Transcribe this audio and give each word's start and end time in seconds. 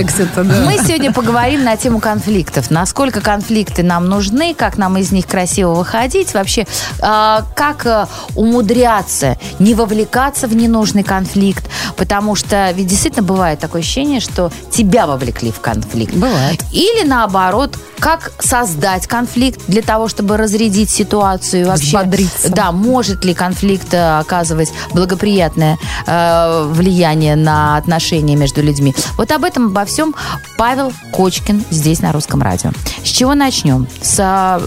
Мы 0.00 0.78
сегодня 0.78 1.12
поговорим 1.12 1.64
на 1.64 1.76
тему 1.76 2.00
конфликтов. 2.00 2.70
Насколько 2.70 3.20
конфликты 3.20 3.82
нам 3.82 4.08
нужны, 4.08 4.54
как 4.54 4.78
нам 4.78 4.96
из 4.96 5.12
них 5.12 5.26
красиво 5.26 5.74
выходить, 5.74 6.32
вообще, 6.32 6.62
э, 6.62 7.38
как 7.54 7.86
э, 7.86 8.06
умудряться 8.34 9.36
не 9.58 9.74
вовлекаться 9.74 10.46
в 10.46 10.56
ненужный 10.56 11.02
конфликт, 11.02 11.68
потому 11.96 12.34
что 12.34 12.70
ведь 12.70 12.86
действительно 12.86 13.22
бывает 13.22 13.58
такое 13.58 13.82
ощущение, 13.82 14.20
что 14.20 14.50
тебя 14.70 15.06
вовлекли 15.06 15.52
в 15.52 15.60
конфликт. 15.60 16.14
Бывает. 16.14 16.62
Или 16.72 17.06
наоборот, 17.06 17.76
как 17.98 18.32
создать 18.38 19.06
конфликт 19.06 19.60
для 19.68 19.82
того, 19.82 20.08
чтобы 20.08 20.36
разрядить 20.36 20.90
ситуацию. 20.90 21.66
Вообще, 21.66 21.98
Взбодриться. 21.98 22.50
Да, 22.50 22.72
может 22.72 23.24
ли 23.24 23.34
конфликт 23.34 23.92
э, 23.92 24.18
оказывать 24.18 24.72
благоприятное 24.92 25.78
э, 26.06 26.70
влияние 26.72 27.36
на 27.36 27.76
отношения 27.76 28.36
между 28.36 28.62
людьми. 28.62 28.94
Вот 29.16 29.30
об 29.30 29.44
этом, 29.44 29.66
обо 29.66 29.84
всем 29.90 30.14
Павел 30.56 30.92
Кочкин 31.12 31.64
здесь 31.70 32.00
на 32.00 32.12
Русском 32.12 32.40
радио. 32.40 32.70
С 33.02 33.08
чего 33.08 33.34
начнем? 33.34 33.88
С... 34.00 34.60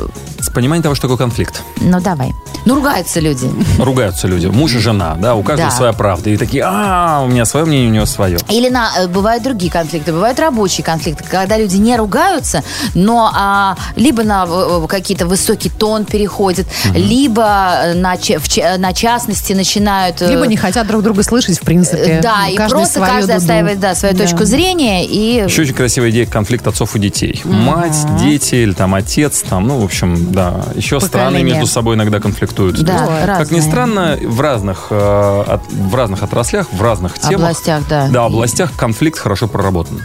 э, 0.53 0.53
С 0.53 0.55
пониманием 0.55 0.83
того, 0.83 0.95
что 0.95 1.03
такое 1.07 1.17
конфликт. 1.17 1.61
Ну, 1.81 1.99
давай. 1.99 2.31
Ну, 2.65 2.75
ругаются 2.75 3.19
люди. 3.19 3.49
Ругаются 3.79 4.27
люди. 4.27 4.45
Муж 4.47 4.73
и 4.75 4.77
жена, 4.79 5.15
да, 5.19 5.35
у 5.35 5.43
каждого 5.43 5.69
Да. 5.71 5.75
своя 5.75 5.93
правда. 5.93 6.29
И 6.29 6.37
такие, 6.37 6.63
а, 6.65 7.21
у 7.25 7.27
меня 7.27 7.43
свое 7.45 7.65
мнение, 7.65 7.89
у 7.89 7.93
него 7.93 8.05
свое. 8.05 8.37
Или 8.49 8.69
на, 8.69 8.89
э, 8.97 9.07
бывают 9.07 9.43
другие 9.43 9.71
конфликты, 9.71 10.11
бывают 10.13 10.39
рабочие 10.39 10.85
конфликты, 10.85 11.23
когда 11.29 11.57
люди 11.57 11.77
не 11.77 11.95
ругаются, 11.97 12.63
но 12.93 13.31
а, 13.35 13.75
либо 13.95 14.23
на 14.23 14.45
э, 14.47 14.85
какие-то 14.87 15.25
высокий 15.27 15.69
тон 15.69 16.05
переходят, 16.05 16.67
либо 16.93 17.43
э, 17.83 17.93
на, 17.95 18.15
че- 18.17 18.39
в 18.39 18.47
че- 18.47 18.77
на 18.77 18.93
частности 18.93 19.53
начинают... 19.53 20.21
э, 20.21 20.29
Либо 20.29 20.47
не 20.47 20.55
хотят 20.57 20.87
друг 20.87 21.01
друга 21.03 21.23
слышать, 21.23 21.57
в 21.59 21.61
принципе. 21.63 21.97
э, 22.03 22.21
Да, 22.21 22.47
и 22.47 22.55
Каждый 22.55 22.75
просто 22.75 22.93
свою 22.99 23.11
каждый 23.13 23.27
дуду. 23.27 23.37
отстаивает 23.37 23.79
да, 23.79 23.95
свою 23.95 24.15
Да. 24.15 24.23
точку 24.23 24.45
зрения. 24.45 25.05
И 25.05 25.43
Еще 25.45 25.61
очень 25.63 25.73
красивая 25.73 26.11
идея 26.11 26.25
конфликт 26.25 26.65
отцов 26.67 26.95
и 26.95 26.99
детей. 26.99 27.41
Мать, 27.43 27.97
дети 28.21 28.55
или 28.55 28.73
там 28.73 28.95
отец, 28.95 29.41
там, 29.47 29.67
ну, 29.67 29.79
в 29.79 29.83
общем, 29.83 30.31
да. 30.31 30.42
Еще 30.75 30.99
страны 30.99 31.25
Поколение. 31.37 31.55
между 31.55 31.67
собой 31.71 31.95
иногда 31.95 32.19
конфликтуют. 32.19 32.81
Да, 32.83 33.05
То 33.05 33.13
есть, 33.13 33.25
Как 33.25 33.51
ни 33.51 33.59
странно, 33.59 34.17
в 34.21 34.39
разных, 34.41 34.87
э, 34.89 35.43
от- 35.47 35.71
в 35.71 35.95
разных 35.95 36.23
отраслях, 36.23 36.67
в 36.71 36.81
разных 36.81 37.19
темах. 37.19 37.35
Областях, 37.49 37.83
да. 37.89 38.07
Да, 38.09 38.25
областях 38.25 38.71
конфликт 38.75 39.19
хорошо 39.19 39.47
проработан. 39.47 40.01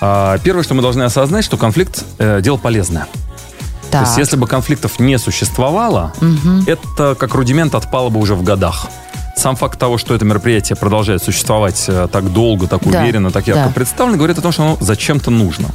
А, 0.00 0.38
Первое, 0.38 0.62
что 0.62 0.74
мы 0.74 0.82
должны 0.82 1.02
осознать, 1.02 1.44
что 1.44 1.56
конфликт 1.56 2.04
э, 2.18 2.40
дело 2.42 2.56
полезное. 2.56 3.06
То 3.90 3.98
так. 3.98 4.06
есть, 4.06 4.18
если 4.18 4.36
бы 4.36 4.46
конфликтов 4.46 5.00
не 5.00 5.18
существовало, 5.18 6.12
это 6.66 7.14
как 7.18 7.34
рудимент 7.34 7.74
отпало 7.74 8.08
бы 8.08 8.20
уже 8.20 8.34
в 8.34 8.42
годах. 8.42 8.86
Сам 9.36 9.56
факт 9.56 9.78
того, 9.78 9.96
что 9.98 10.14
это 10.14 10.24
мероприятие 10.24 10.76
продолжает 10.76 11.22
существовать 11.22 11.84
э, 11.88 12.08
так 12.12 12.32
долго, 12.32 12.66
так 12.66 12.82
Да, 12.84 13.00
уверенно, 13.00 13.30
так 13.30 13.46
ярко 13.46 13.64
да. 13.68 13.70
представлено, 13.74 14.18
говорит 14.18 14.38
о 14.38 14.42
том, 14.42 14.52
что 14.52 14.62
оно 14.62 14.76
зачем-то 14.80 15.30
нужно. 15.30 15.68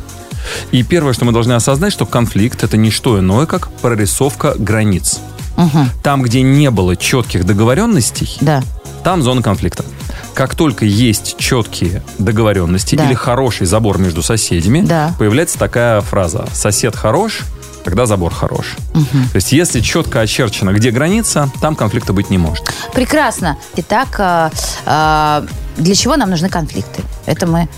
И 0.71 0.83
первое, 0.83 1.13
что 1.13 1.25
мы 1.25 1.31
должны 1.31 1.53
осознать, 1.53 1.93
что 1.93 2.05
конфликт 2.05 2.63
это 2.63 2.77
не 2.77 2.91
что 2.91 3.19
иное, 3.19 3.45
как 3.45 3.69
прорисовка 3.81 4.53
границ. 4.57 5.19
Мгм. 5.57 5.89
Там, 6.03 6.21
где 6.21 6.41
не 6.41 6.69
было 6.69 6.95
четких 6.95 7.45
договоренностей, 7.45 8.37
Да. 8.41 8.61
там 9.03 9.21
зона 9.23 9.41
конфликта. 9.41 9.85
Как 10.33 10.53
только 10.55 10.83
есть 10.85 11.37
четкие 11.37 12.03
договоренности 12.19 12.95
Да. 12.95 13.05
или 13.05 13.13
хороший 13.13 13.65
забор 13.65 13.97
между 13.97 14.21
соседями, 14.21 14.81
Да. 14.81 15.13
появляется 15.17 15.57
такая 15.57 16.01
фраза 16.01 16.45
«сосед 16.53 16.93
хорош, 16.95 17.39
когда 17.85 18.05
забор 18.05 18.33
хорош». 18.33 18.75
То 18.93 19.35
есть 19.35 19.53
если 19.53 19.79
четко 19.79 20.19
очерчено, 20.19 20.73
где 20.73 20.91
граница, 20.91 21.49
там 21.61 21.75
конфликта 21.75 22.11
быть 22.11 22.29
не 22.29 22.37
может. 22.37 22.65
Прекрасно. 22.93 23.57
Итак, 23.77 24.15
э, 24.19 24.49
э, 24.85 25.47
для 25.77 25.95
чего 25.95 26.17
нам 26.17 26.29
нужны 26.29 26.49
конфликты? 26.49 27.01
Это 27.25 27.47
мы... 27.47 27.69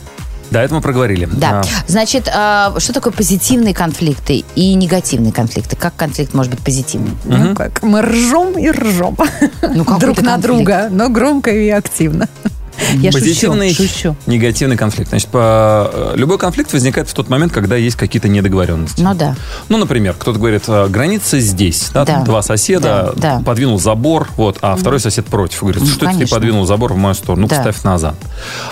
Да, 0.52 0.64
это 0.64 0.74
мы 0.74 0.82
проговорили. 0.82 1.28
Да. 1.32 1.62
А, 1.62 1.64
Значит, 1.88 2.28
э, 2.34 2.80
что 2.80 2.94
такое 2.94 3.12
позитивные 3.14 3.74
конфликты 3.74 4.46
и 4.56 4.74
негативные 4.76 5.34
конфликты? 5.34 5.76
Как 5.76 5.96
конфликт 5.96 6.34
может 6.34 6.52
быть 6.54 6.64
позитивным? 6.64 7.18
Ну 7.26 7.56
как, 7.56 7.84
мы 7.84 8.02
ржем 8.02 8.58
и 8.58 8.70
ржем. 8.70 9.18
Ну, 9.62 9.84
Друг 10.00 10.22
на 10.22 10.34
конфликт? 10.34 10.42
друга, 10.42 10.88
но 10.90 11.10
громко 11.10 11.52
и 11.52 11.70
активно. 11.70 12.28
Я 12.94 13.12
Позитивный, 13.12 13.74
шучу, 13.74 13.90
шучу. 13.94 14.16
негативный 14.28 14.78
конфликт. 14.78 15.10
Значит, 15.10 15.28
по- 15.30 15.90
э, 15.94 16.14
любой 16.16 16.38
конфликт 16.38 16.72
возникает 16.74 17.10
в 17.10 17.14
тот 17.14 17.30
момент, 17.30 17.52
когда 17.52 17.76
есть 17.76 17.96
какие-то 17.98 18.30
недоговоренности. 18.30 19.02
Ну 19.02 19.14
да. 19.16 19.36
Ну, 19.70 19.78
например, 19.78 20.16
кто-то 20.18 20.38
говорит, 20.40 20.64
э, 20.68 20.88
граница 20.88 21.40
здесь, 21.40 21.90
да, 21.94 22.06
Да. 22.06 22.22
два 22.24 22.42
соседа, 22.42 23.14
Да, 23.16 23.38
да. 23.38 23.44
подвинул 23.44 23.80
забор, 23.80 24.30
вот, 24.38 24.58
а 24.62 24.76
второй 24.76 25.00
сосед 25.00 25.26
против. 25.26 25.62
Говорит, 25.62 25.82
Ну, 25.82 25.88
что 25.88 25.96
это 25.98 26.06
ты 26.08 26.14
конечно. 26.14 26.36
подвинул 26.36 26.66
забор 26.66 26.94
в 26.94 26.98
мою 26.98 27.16
сторону? 27.16 27.44
Ну-ка, 27.44 27.56
Да. 27.56 27.62
ставь 27.62 27.84
назад. 27.84 28.16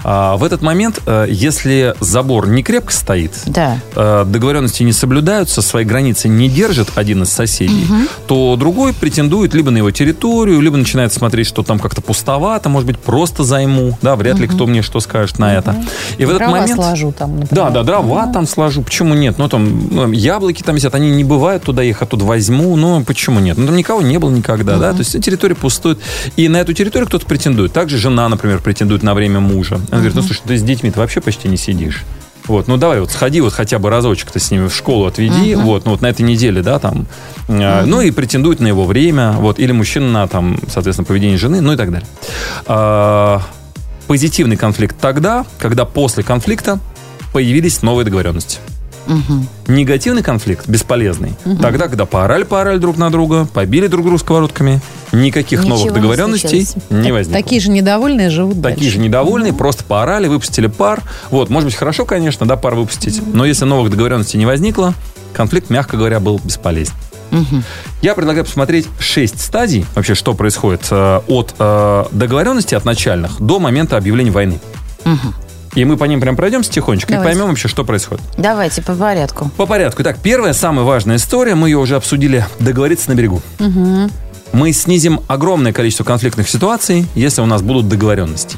А, 0.03 0.37
в 0.37 0.43
этот 0.43 0.61
момент, 0.61 0.99
э, 1.05 1.25
если 1.29 1.95
забор 1.99 2.47
не 2.47 2.63
крепко 2.63 2.93
стоит, 2.93 3.33
Да. 3.45 3.79
э, 3.95 4.23
договоренности 4.27 4.83
не 4.83 4.93
соблюдаются, 4.93 5.61
свои 5.61 5.83
границы 5.83 6.27
не 6.29 6.47
держит 6.49 6.89
один 6.95 7.23
из 7.23 7.29
соседей, 7.29 7.87
то 8.27 8.55
другой 8.57 8.93
претендует 8.93 9.53
либо 9.53 9.71
на 9.71 9.77
его 9.77 9.91
территорию, 9.91 10.59
либо 10.61 10.77
начинает 10.77 11.11
смотреть, 11.13 11.47
что 11.47 11.63
там 11.63 11.79
как-то 11.79 12.01
пустовато, 12.01 12.69
может 12.69 12.87
быть, 12.87 12.99
просто 12.99 13.43
займу, 13.43 13.94
да, 14.01 14.15
вряд 14.15 14.39
ли 14.39 14.47
кто 14.47 14.65
мне 14.65 14.81
что 14.81 14.99
скажет 14.99 15.39
на 15.39 15.53
это. 15.53 15.75
И 16.17 16.25
в 16.25 16.29
этот 16.29 16.39
Дрова 16.39 16.59
момент... 16.59 16.75
сложу 16.75 17.11
там, 17.11 17.39
например. 17.39 17.65
Да, 17.65 17.69
да, 17.69 17.83
дрова 17.83 18.27
там 18.27 18.47
сложу, 18.47 18.81
почему 18.81 19.13
нет? 19.13 19.37
Ну, 19.37 19.47
там 19.49 19.87
ну, 19.91 20.11
яблоки 20.11 20.63
там 20.63 20.75
висят, 20.75 20.95
они 20.95 21.11
не 21.11 21.23
бывают 21.23 21.63
туда, 21.63 21.81
я 21.81 21.89
их 21.89 22.01
оттуда 22.01 22.25
возьму, 22.25 22.75
ну, 22.75 23.03
почему 23.03 23.39
нет? 23.39 23.57
Ну, 23.57 23.67
там 23.67 23.75
никого 23.75 24.01
не 24.01 24.17
было 24.19 24.29
никогда, 24.29 24.77
да, 24.77 24.91
то 24.91 24.99
есть 24.99 25.19
территория 25.23 25.55
пустует, 25.55 25.99
и 26.35 26.47
на 26.47 26.57
эту 26.57 26.73
территорию 26.73 27.07
кто-то 27.07 27.25
претендует. 27.25 27.73
Также 27.73 27.97
жена, 27.97 28.27
например, 28.29 28.59
претендует 28.59 29.03
на 29.03 29.13
время 29.13 29.39
мужа. 29.39 29.75
Она 29.75 29.97
говорит, 29.97 30.15
ну, 30.15 30.21
слушай, 30.21 30.41
ты 30.45 30.57
с 30.57 30.63
детьми 30.63 30.91
ты 30.91 30.99
вообще 30.99 31.21
почти 31.21 31.47
не 31.47 31.57
сидишь. 31.57 32.03
Вот, 32.47 32.67
ну 32.67 32.77
давай 32.77 32.99
вот 32.99 33.11
сходи 33.11 33.41
вот 33.41 33.53
хотя 33.53 33.79
бы 33.79 33.89
разочек-то 33.89 34.39
с 34.39 34.51
ними 34.51 34.67
в 34.67 34.75
школу 34.75 35.05
отведи, 35.05 35.55
вот, 35.55 35.85
ну 35.85 35.91
вот 35.91 36.01
на 36.01 36.07
этой 36.07 36.21
неделе, 36.21 36.61
да, 36.61 36.79
там, 36.79 37.07
э, 37.47 37.83
ну 37.85 38.01
и 38.01 38.11
претендует 38.11 38.59
на 38.59 38.67
его 38.67 38.85
время, 38.85 39.31
вот, 39.33 39.59
или 39.59 39.71
мужчина 39.71 40.11
на, 40.11 40.27
там, 40.27 40.59
соответственно, 40.69 41.05
поведение 41.05 41.37
жены, 41.37 41.61
ну 41.61 41.73
и 41.73 41.75
так 41.75 41.91
далее. 41.91 42.07
А, 42.67 43.41
позитивный 44.07 44.57
конфликт 44.57 44.95
тогда, 44.99 45.45
когда 45.57 45.85
после 45.85 46.23
конфликта 46.23 46.79
появились 47.33 47.81
новые 47.81 48.05
договоренности. 48.05 48.59
Негативный 49.67 50.23
конфликт, 50.23 50.67
бесполезный, 50.67 51.33
тогда, 51.61 51.87
когда 51.87 52.05
поорали-поорали 52.05 52.79
друг 52.79 52.97
на 52.97 53.11
друга, 53.11 53.47
побили 53.53 53.85
друг 53.87 54.03
друга 54.03 54.17
сковородками, 54.17 54.81
никаких 55.11 55.59
Ничего 55.59 55.75
новых 55.75 55.91
не 55.91 55.95
договоренностей 55.99 56.65
случилось. 56.65 56.75
не 56.89 57.11
возникло. 57.11 57.41
Такие 57.41 57.61
же 57.61 57.69
недовольные 57.69 58.29
живут 58.31 58.61
Такие 58.63 58.77
дальше. 58.85 58.91
же 58.95 58.99
недовольные, 58.99 59.53
просто 59.53 59.83
поорали, 59.83 60.27
выпустили 60.27 60.65
пар. 60.67 61.03
Вот, 61.29 61.49
может 61.51 61.67
быть, 61.69 61.75
хорошо, 61.75 62.05
конечно, 62.05 62.47
да, 62.47 62.55
пар 62.55 62.73
выпустить, 62.73 63.21
но 63.33 63.45
если 63.45 63.65
новых 63.65 63.91
договоренностей 63.91 64.37
не 64.39 64.47
возникло, 64.47 64.95
конфликт, 65.33 65.69
мягко 65.69 65.97
говоря, 65.97 66.19
был 66.19 66.41
бесполезен. 66.43 66.93
Я 68.01 68.15
предлагаю 68.15 68.45
посмотреть 68.45 68.87
шесть 68.99 69.41
стадий, 69.41 69.85
вообще, 69.95 70.15
что 70.15 70.33
происходит 70.33 70.87
э, 70.91 71.21
от 71.27 71.55
э, 71.57 72.05
договоренности, 72.11 72.75
от 72.75 72.85
начальных, 72.85 73.41
до 73.41 73.59
момента 73.59 73.97
объявления 73.97 74.31
войны. 74.31 74.59
И 75.75 75.83
мы 75.83 75.97
по 75.97 76.05
ним 76.05 76.21
прям 76.21 76.37
пройдемся 76.37 76.71
тихонечко 76.71 77.11
Давайте. 77.11 77.29
и 77.29 77.33
поймем 77.33 77.49
вообще, 77.49 77.67
что 77.67 77.83
происходит. 77.83 78.23
Давайте 78.37 78.81
по 78.81 78.95
порядку. 78.95 79.51
По 79.57 79.65
порядку. 79.65 80.01
Итак, 80.03 80.17
первая, 80.23 80.53
самая 80.53 80.85
важная 80.85 81.17
история, 81.17 81.53
мы 81.55 81.67
ее 81.67 81.77
уже 81.77 81.97
обсудили, 81.97 82.45
договориться 82.59 83.09
на 83.09 83.15
берегу. 83.15 83.41
Мы 84.53 84.71
снизим 84.71 85.19
огромное 85.27 85.73
количество 85.73 86.05
конфликтных 86.05 86.47
ситуаций, 86.47 87.05
если 87.13 87.41
у 87.41 87.45
нас 87.45 87.61
будут 87.61 87.89
договоренности. 87.89 88.57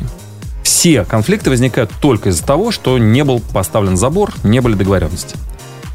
Все 0.62 1.06
конфликты 1.06 1.50
возникают 1.50 1.92
только 2.00 2.30
из-за 2.30 2.46
того, 2.46 2.72
что 2.72 3.00
не 3.00 3.24
был 3.24 3.40
поставлен 3.40 3.98
забор, 3.98 4.34
не 4.44 4.62
были 4.62 4.76
договоренности. 4.76 5.36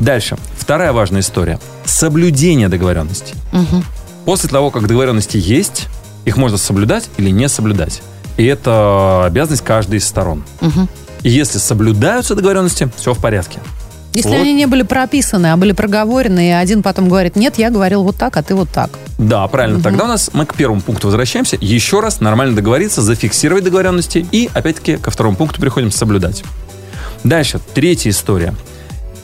Дальше. 0.02 0.36
Вторая 0.58 0.92
важная 0.92 1.20
история. 1.20 1.60
Соблюдение 1.84 2.68
договоренностей. 2.68 3.34
После 4.24 4.48
того, 4.48 4.70
как 4.70 4.88
договоренности 4.88 5.36
есть, 5.36 5.86
их 6.24 6.36
можно 6.36 6.58
соблюдать 6.58 7.08
или 7.18 7.30
не 7.30 7.48
соблюдать. 7.48 8.02
И 8.36 8.44
это 8.44 9.24
обязанность 9.24 9.62
каждой 9.62 9.98
из 9.98 10.06
сторон. 10.06 10.44
И 11.22 11.30
если 11.30 11.58
соблюдаются 11.58 12.34
договоренности, 12.34 12.90
все 12.96 13.14
в 13.14 13.18
порядке. 13.18 13.60
Если 14.12 14.28
Вот. 14.28 14.40
они 14.40 14.52
не 14.52 14.66
были 14.66 14.82
прописаны, 14.82 15.52
а 15.52 15.56
были 15.56 15.72
проговорены, 15.72 16.48
и 16.48 16.50
один 16.50 16.82
потом 16.82 17.08
говорит, 17.08 17.36
нет, 17.36 17.56
я 17.56 17.70
говорил 17.70 18.02
вот 18.02 18.16
так, 18.16 18.36
а 18.36 18.42
ты 18.42 18.54
вот 18.54 18.68
так. 18.68 18.90
Да, 19.18 19.46
правильно. 19.46 19.80
Тогда 19.80 20.04
у 20.04 20.08
нас 20.08 20.30
мы 20.32 20.44
к 20.46 20.54
первому 20.54 20.82
пункту 20.82 21.06
возвращаемся. 21.06 21.56
Еще 21.60 22.00
раз 22.00 22.20
нормально 22.20 22.54
договориться, 22.56 23.00
зафиксировать 23.00 23.64
договоренности 23.64 24.26
и, 24.32 24.50
опять-таки, 24.52 24.96
ко 24.96 25.10
второму 25.10 25.36
пункту 25.36 25.60
переходим 25.60 25.90
соблюдать. 25.90 26.42
Дальше, 27.24 27.60
третья 27.72 28.10
история. 28.10 28.54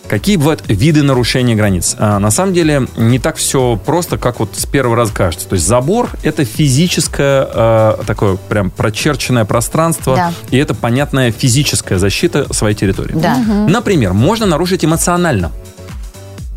Какие 0.09 0.37
бывают 0.37 0.63
виды 0.69 1.03
нарушения 1.03 1.55
границ? 1.55 1.95
А, 1.99 2.19
на 2.19 2.31
самом 2.31 2.55
деле 2.55 2.89
не 2.97 3.19
так 3.19 3.37
все 3.37 3.79
просто, 3.85 4.17
как 4.17 4.41
вот 4.41 4.57
с 4.57 4.65
первого 4.65 4.97
раза 4.97 5.13
кажется. 5.13 5.47
То 5.47 5.55
есть 5.55 5.67
забор— 5.67 6.09
это 6.23 6.45
физическое 6.45 7.47
а, 7.49 8.03
такое 8.07 8.37
прям 8.37 8.71
прочерченное 8.71 9.45
пространство, 9.45 10.17
Да. 10.17 10.33
и 10.51 10.57
это 10.57 10.75
понятная 10.75 11.31
физическая 11.31 11.99
защита 11.99 12.53
своей 12.55 12.75
территории. 12.75 13.13
Да. 13.15 13.37
Например, 13.69 14.15
можно 14.15 14.47
нарушить 14.47 14.85
эмоционально. 14.85 15.53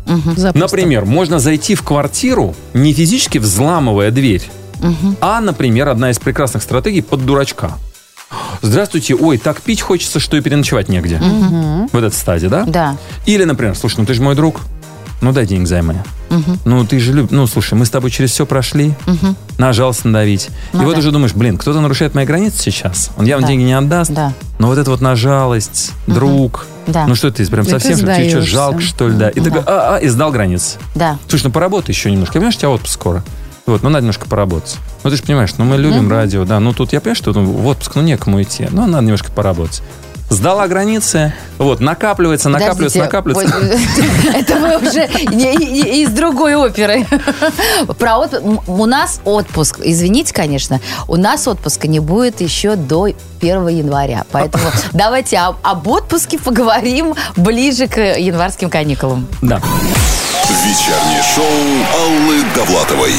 Запросто. 0.06 0.58
Например, 0.58 1.04
можно 1.04 1.38
зайти 1.38 1.74
в 1.74 1.82
квартиру, 1.82 2.54
не 2.74 2.92
физически 2.92 3.38
взламывая 3.38 4.10
дверь, 4.10 4.42
а, 5.20 5.40
например, 5.40 5.88
одна 5.88 6.10
из 6.10 6.18
прекрасных 6.18 6.62
стратегий 6.62 7.02
под 7.02 7.24
дурачка. 7.24 7.72
Здравствуйте, 8.62 9.16
ой, 9.16 9.38
так 9.38 9.60
пить 9.60 9.80
хочется, 9.80 10.20
что 10.20 10.36
и 10.36 10.40
переночевать 10.40 10.88
негде. 10.88 11.18
В 11.92 11.96
этой 11.96 12.12
стадии, 12.12 12.46
да? 12.46 12.64
Да. 12.64 12.96
Или, 13.26 13.44
например, 13.44 13.74
слушай, 13.74 13.96
ну 13.98 14.06
ты 14.06 14.14
же 14.14 14.22
мой 14.22 14.34
друг, 14.36 14.60
ну 15.20 15.32
дай 15.32 15.46
денег 15.46 15.66
займы. 15.66 15.96
Ну 16.64 16.84
ты 16.86 16.98
же 17.00 17.12
любишь, 17.12 17.30
ну 17.32 17.46
слушай, 17.46 17.74
мы 17.74 17.84
с 17.84 17.90
тобой 17.90 18.10
через 18.10 18.30
все 18.30 18.46
прошли, 18.46 18.94
нажался 19.58 20.06
надавить. 20.06 20.48
Ну 20.72 20.82
и 20.82 20.84
вот 20.84 20.94
да. 20.94 21.00
уже 21.00 21.10
думаешь, 21.10 21.34
блин, 21.34 21.58
кто-то 21.58 21.80
нарушает 21.80 22.14
мои 22.14 22.24
границы 22.24 22.58
сейчас, 22.58 23.10
он 23.16 23.26
явно 23.26 23.46
Да. 23.46 23.52
деньги 23.52 23.64
не 23.64 23.74
отдаст. 23.74 24.12
Да. 24.12 24.32
Но 24.58 24.68
вот 24.68 24.78
это 24.78 24.90
вот 24.90 25.00
на 25.00 25.16
жалость, 25.16 25.92
друг, 26.06 26.66
Да. 26.86 27.06
ну 27.06 27.14
что 27.16 27.30
ты, 27.32 27.44
прям 27.46 27.62
И 27.62 27.66
ты 27.66 27.70
совсем, 27.72 27.98
что 27.98 28.14
тебе 28.14 28.30
что, 28.30 28.42
жалко, 28.42 28.80
что 28.80 29.08
ли, 29.08 29.16
да? 29.16 29.28
И 29.28 29.40
ты 29.40 29.50
Да. 29.50 29.56
такой, 29.56 29.62
а, 29.66 29.96
а, 29.96 29.98
и 29.98 30.08
сдал 30.08 30.30
границы. 30.30 30.78
Да. 30.94 31.18
Слушай, 31.28 31.44
ну 31.46 31.50
поработай 31.50 31.92
еще 31.92 32.10
немножко. 32.10 32.34
Я 32.38 32.40
понимаешь, 32.40 32.56
у 32.56 32.60
тебя 32.60 32.70
отпуск 32.70 32.94
скоро. 32.94 33.24
Вот, 33.66 33.82
ну 33.82 33.90
надо 33.90 34.02
немножко 34.02 34.28
поработать. 34.28 34.78
Ну 35.04 35.10
ты 35.10 35.16
же 35.16 35.22
понимаешь, 35.22 35.54
ну 35.56 35.64
мы 35.64 35.76
любим 35.76 36.10
радио, 36.10 36.44
да. 36.44 36.58
Ну 36.60 36.72
тут 36.72 36.92
я 36.92 37.00
понимаю, 37.00 37.16
что 37.16 37.32
ну, 37.32 37.44
в 37.44 37.66
отпуск, 37.66 37.94
ну 37.94 38.02
некому 38.02 38.42
идти. 38.42 38.68
Ну 38.70 38.86
надо 38.86 39.04
немножко 39.04 39.30
поработать. 39.30 39.82
Сдала 40.32 40.66
границы, 40.66 41.34
вот, 41.58 41.80
накапливается, 41.80 42.48
накапливается, 42.48 43.00
Подождите, 43.00 43.02
накапливается. 43.02 43.54
вот, 43.60 44.34
Это 44.34 44.56
вы 44.56 44.76
уже 44.78 45.04
из 45.04 46.08
другой 46.08 46.54
оперы. 46.54 47.06
Про 47.98 48.26
У 48.66 48.86
нас 48.86 49.20
отпуск, 49.26 49.80
извините, 49.84 50.32
конечно, 50.32 50.80
у 51.06 51.16
нас 51.16 51.46
отпуска 51.46 51.86
не 51.86 52.00
будет 52.00 52.40
еще 52.40 52.76
до 52.76 53.08
1 53.42 53.68
января. 53.68 54.24
Поэтому 54.32 54.64
давайте 54.94 55.36
об, 55.36 55.56
об 55.62 55.86
отпуске 55.86 56.38
поговорим 56.38 57.14
ближе 57.36 57.86
к 57.86 57.98
январским 58.00 58.70
каникулам. 58.70 59.28
Да. 59.42 59.60
Вечернее 60.48 61.22
шоу 61.34 61.44
Аллы 62.06 62.42
Довлатовой. 62.56 63.12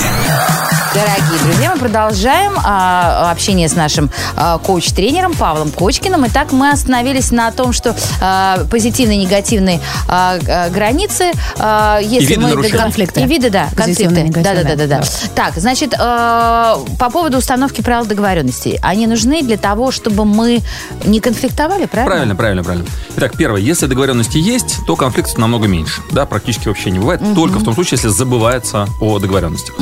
Дорогие 0.93 1.39
друзья, 1.43 1.71
мы 1.73 1.79
продолжаем 1.79 2.53
а, 2.63 3.31
общение 3.31 3.67
с 3.67 3.75
нашим 3.75 4.11
а, 4.35 4.59
коуч-тренером 4.59 5.33
Павлом 5.33 5.71
Кочкиным. 5.71 6.27
Итак, 6.27 6.51
мы 6.51 6.69
остановились 6.69 7.31
на 7.31 7.51
том, 7.51 7.73
что 7.73 7.95
а, 8.21 8.59
позитивные 8.69 9.17
и 9.17 9.25
негативные 9.25 9.79
а, 10.07 10.37
а, 10.47 10.69
границы, 10.69 11.31
а, 11.57 11.97
если 11.99 12.27
виды 12.35 12.41
мы 12.41 12.49
нарушений. 12.49 12.77
Конфликты. 12.77 13.21
и 13.21 13.25
виды, 13.25 13.49
да, 13.49 13.69
конфликты. 13.75 14.31
Да, 14.35 14.53
да, 14.53 14.63
да, 14.63 14.75
да, 14.75 14.87
да. 14.87 15.03
Так, 15.33 15.55
значит, 15.55 15.95
а, 15.99 16.77
по 16.99 17.09
поводу 17.09 17.39
установки 17.39 17.81
правил 17.81 18.05
договоренностей, 18.05 18.77
они 18.83 19.07
нужны 19.07 19.41
для 19.41 19.57
того, 19.57 19.91
чтобы 19.91 20.25
мы 20.25 20.61
не 21.05 21.19
конфликтовали, 21.19 21.85
правильно? 21.85 22.05
Правильно, 22.11 22.35
правильно, 22.35 22.63
правильно. 22.63 22.85
Итак, 23.17 23.33
первое, 23.35 23.61
если 23.61 23.87
договоренности 23.87 24.37
есть, 24.37 24.85
то 24.85 24.95
конфликтов 24.95 25.39
намного 25.39 25.67
меньше. 25.67 26.01
Да, 26.11 26.27
практически 26.27 26.67
вообще 26.67 26.91
не 26.91 26.99
бывает. 26.99 27.19
Только 27.33 27.57
в 27.57 27.63
том 27.63 27.73
случае, 27.73 27.97
если 27.97 28.09
забывается 28.09 28.87
о 29.01 29.17
договоренностях. 29.17 29.73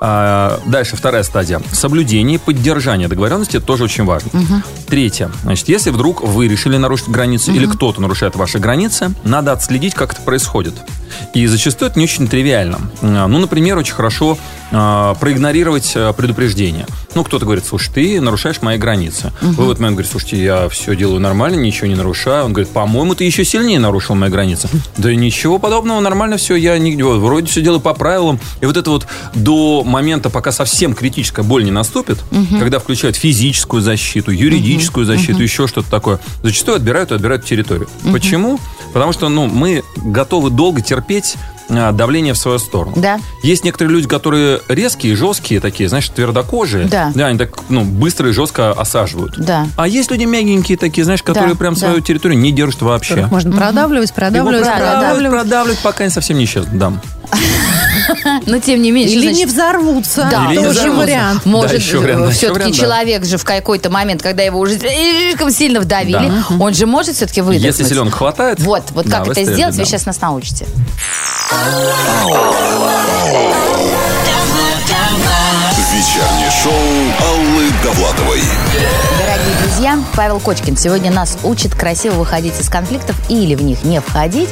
А, 0.00 0.37
дальше, 0.66 0.96
вторая 0.96 1.22
стадия. 1.22 1.60
Соблюдение 1.72 2.36
и 2.36 2.38
поддержание 2.38 3.08
договоренности 3.08 3.60
тоже 3.60 3.84
очень 3.84 4.04
важно. 4.04 4.30
Третье. 4.86 5.30
Значит, 5.42 5.68
если 5.68 5.90
вдруг 5.90 6.22
вы 6.22 6.48
решили 6.48 6.76
нарушить 6.76 7.08
границы 7.08 7.52
или 7.52 7.66
кто-то 7.66 8.00
нарушает 8.00 8.36
ваши 8.36 8.58
границы, 8.58 9.10
надо 9.24 9.52
отследить, 9.52 9.94
как 9.94 10.12
это 10.12 10.22
происходит. 10.22 10.74
И 11.34 11.46
зачастую 11.46 11.90
это 11.90 11.98
не 11.98 12.04
очень 12.04 12.28
тривиально. 12.28 12.80
Ну, 13.02 13.38
например, 13.38 13.76
очень 13.78 13.94
хорошо 13.94 14.38
а, 14.70 15.14
проигнорировать 15.14 15.92
а, 15.96 16.12
предупреждение. 16.12 16.86
Ну, 17.14 17.24
кто-то 17.24 17.44
говорит, 17.44 17.64
слушай, 17.64 17.90
ты 17.92 18.20
нарушаешь 18.20 18.60
мои 18.60 18.76
границы. 18.76 19.32
Вы 19.40 19.64
в 19.64 19.70
этот 19.70 19.80
момент 19.80 19.96
говорите, 19.96 20.12
слушайте, 20.12 20.42
я 20.42 20.68
все 20.68 20.94
делаю 20.94 21.20
нормально, 21.20 21.56
ничего 21.56 21.86
не 21.86 21.94
нарушаю. 21.94 22.44
Он 22.44 22.52
говорит, 22.52 22.70
по-моему, 22.72 23.14
ты 23.14 23.24
еще 23.24 23.44
сильнее 23.44 23.78
нарушил 23.78 24.14
мои 24.14 24.30
границы. 24.30 24.68
Да 24.98 25.14
ничего 25.14 25.58
подобного, 25.58 26.00
нормально 26.00 26.38
все, 26.38 26.56
я 26.56 26.76
нигде, 26.76 27.04
вроде 27.04 27.46
все 27.46 27.62
делаю 27.62 27.80
по 27.80 27.94
правилам. 27.94 28.40
И 28.60 28.66
вот 28.66 28.76
это 28.76 28.90
вот 28.90 29.06
до 29.34 29.84
момента, 29.84 30.28
пока 30.28 30.50
совсем 30.50 30.92
критическая 30.94 31.42
боль 31.42 31.64
не 31.64 31.70
наступит, 31.70 32.18
когда 32.58 32.78
включают 32.78 33.16
физическую 33.16 33.80
защиту, 33.80 34.30
юридическую 34.32 35.06
защиту, 35.06 35.42
еще 35.42 35.66
что-то 35.66 35.88
такое, 35.90 36.18
зачастую 36.42 36.76
отбирают 36.76 37.12
и 37.12 37.14
отбирают 37.14 37.44
территорию. 37.44 37.88
Почему? 38.12 38.58
Потому 38.92 39.12
что, 39.12 39.28
ну, 39.28 39.46
мы 39.46 39.82
готовы 39.96 40.50
долго 40.50 40.80
терпеть 40.80 41.36
а, 41.70 41.92
давление 41.92 42.32
в 42.32 42.38
свою 42.38 42.58
сторону. 42.58 42.94
Да. 42.96 43.20
Есть 43.42 43.64
некоторые 43.64 43.92
люди, 43.94 44.08
которые 44.08 44.60
резкие, 44.68 45.14
жесткие 45.14 45.60
такие, 45.60 45.88
знаешь, 45.88 46.08
твердокожие. 46.08 46.86
Да. 46.86 47.12
Да, 47.14 47.26
они 47.26 47.38
так, 47.38 47.58
ну, 47.68 47.84
быстро 47.84 48.30
и 48.30 48.32
жестко 48.32 48.72
осаживают. 48.72 49.34
Да. 49.38 49.66
А 49.76 49.86
есть 49.86 50.10
люди 50.10 50.24
мягенькие 50.24 50.78
такие, 50.78 51.04
знаешь, 51.04 51.22
которые 51.22 51.52
Да, 51.52 51.58
прям 51.58 51.74
да. 51.74 51.80
свою 51.80 52.00
территорию 52.00 52.38
не 52.40 52.52
держат 52.52 52.82
вообще. 52.82 53.14
Которых 53.14 53.32
можно 53.32 53.52
продавливать, 53.52 54.14
продавливать, 54.14 54.64
продавливать, 54.64 55.00
продавливать. 55.00 55.40
продавливать, 55.42 55.78
пока 55.80 56.04
они 56.04 56.10
совсем 56.12 56.38
не 56.38 56.44
исчезнут. 56.44 56.78
Да. 56.78 56.92
Но 58.46 58.58
тем 58.58 58.82
не 58.82 58.90
менее, 58.90 59.08
что 59.08 59.18
Или 59.18 59.26
значит- 59.32 59.38
не 59.38 59.46
взорвутся. 59.46 60.28
Да, 60.30 60.52
Или 60.52 60.62
тоже 60.62 60.90
вариант. 60.90 61.46
Может, 61.46 61.72
Да, 61.72 62.30
все-таки 62.30 62.70
да. 62.70 62.72
человек 62.72 63.24
же 63.24 63.38
в 63.38 63.44
какой-то 63.44 63.90
момент, 63.90 64.22
когда 64.22 64.42
его 64.42 64.58
уже 64.58 64.78
слишком 64.78 65.50
сильно 65.50 65.80
вдавили, 65.80 66.30
он 66.58 66.74
же 66.74 66.86
может 66.86 67.16
все-таки 67.16 67.40
выдохнуть. 67.40 67.64
Если 67.64 67.84
селенок 67.84 68.14
хватает. 68.14 68.60
Вот, 68.60 68.84
вот 68.90 69.06
да, 69.06 69.18
как 69.20 69.28
это 69.36 69.44
сделать, 69.44 69.76
вы 69.76 69.84
сейчас 69.84 70.06
нас 70.06 70.20
научите. 70.20 70.66
Вечернее 75.98 76.50
шоу 76.62 76.72
Аллы 77.28 77.64
Довлатовой. 77.82 78.40
Дорогие 79.18 79.56
друзья, 79.62 79.98
Павел 80.14 80.38
Кочкин 80.38 80.76
сегодня 80.76 81.10
нас 81.10 81.36
учит 81.42 81.74
красиво 81.74 82.14
выходить 82.14 82.58
из 82.60 82.68
конфликтов 82.68 83.16
или 83.28 83.56
в 83.56 83.62
них 83.62 83.82
не 83.82 84.00
входить. 84.00 84.48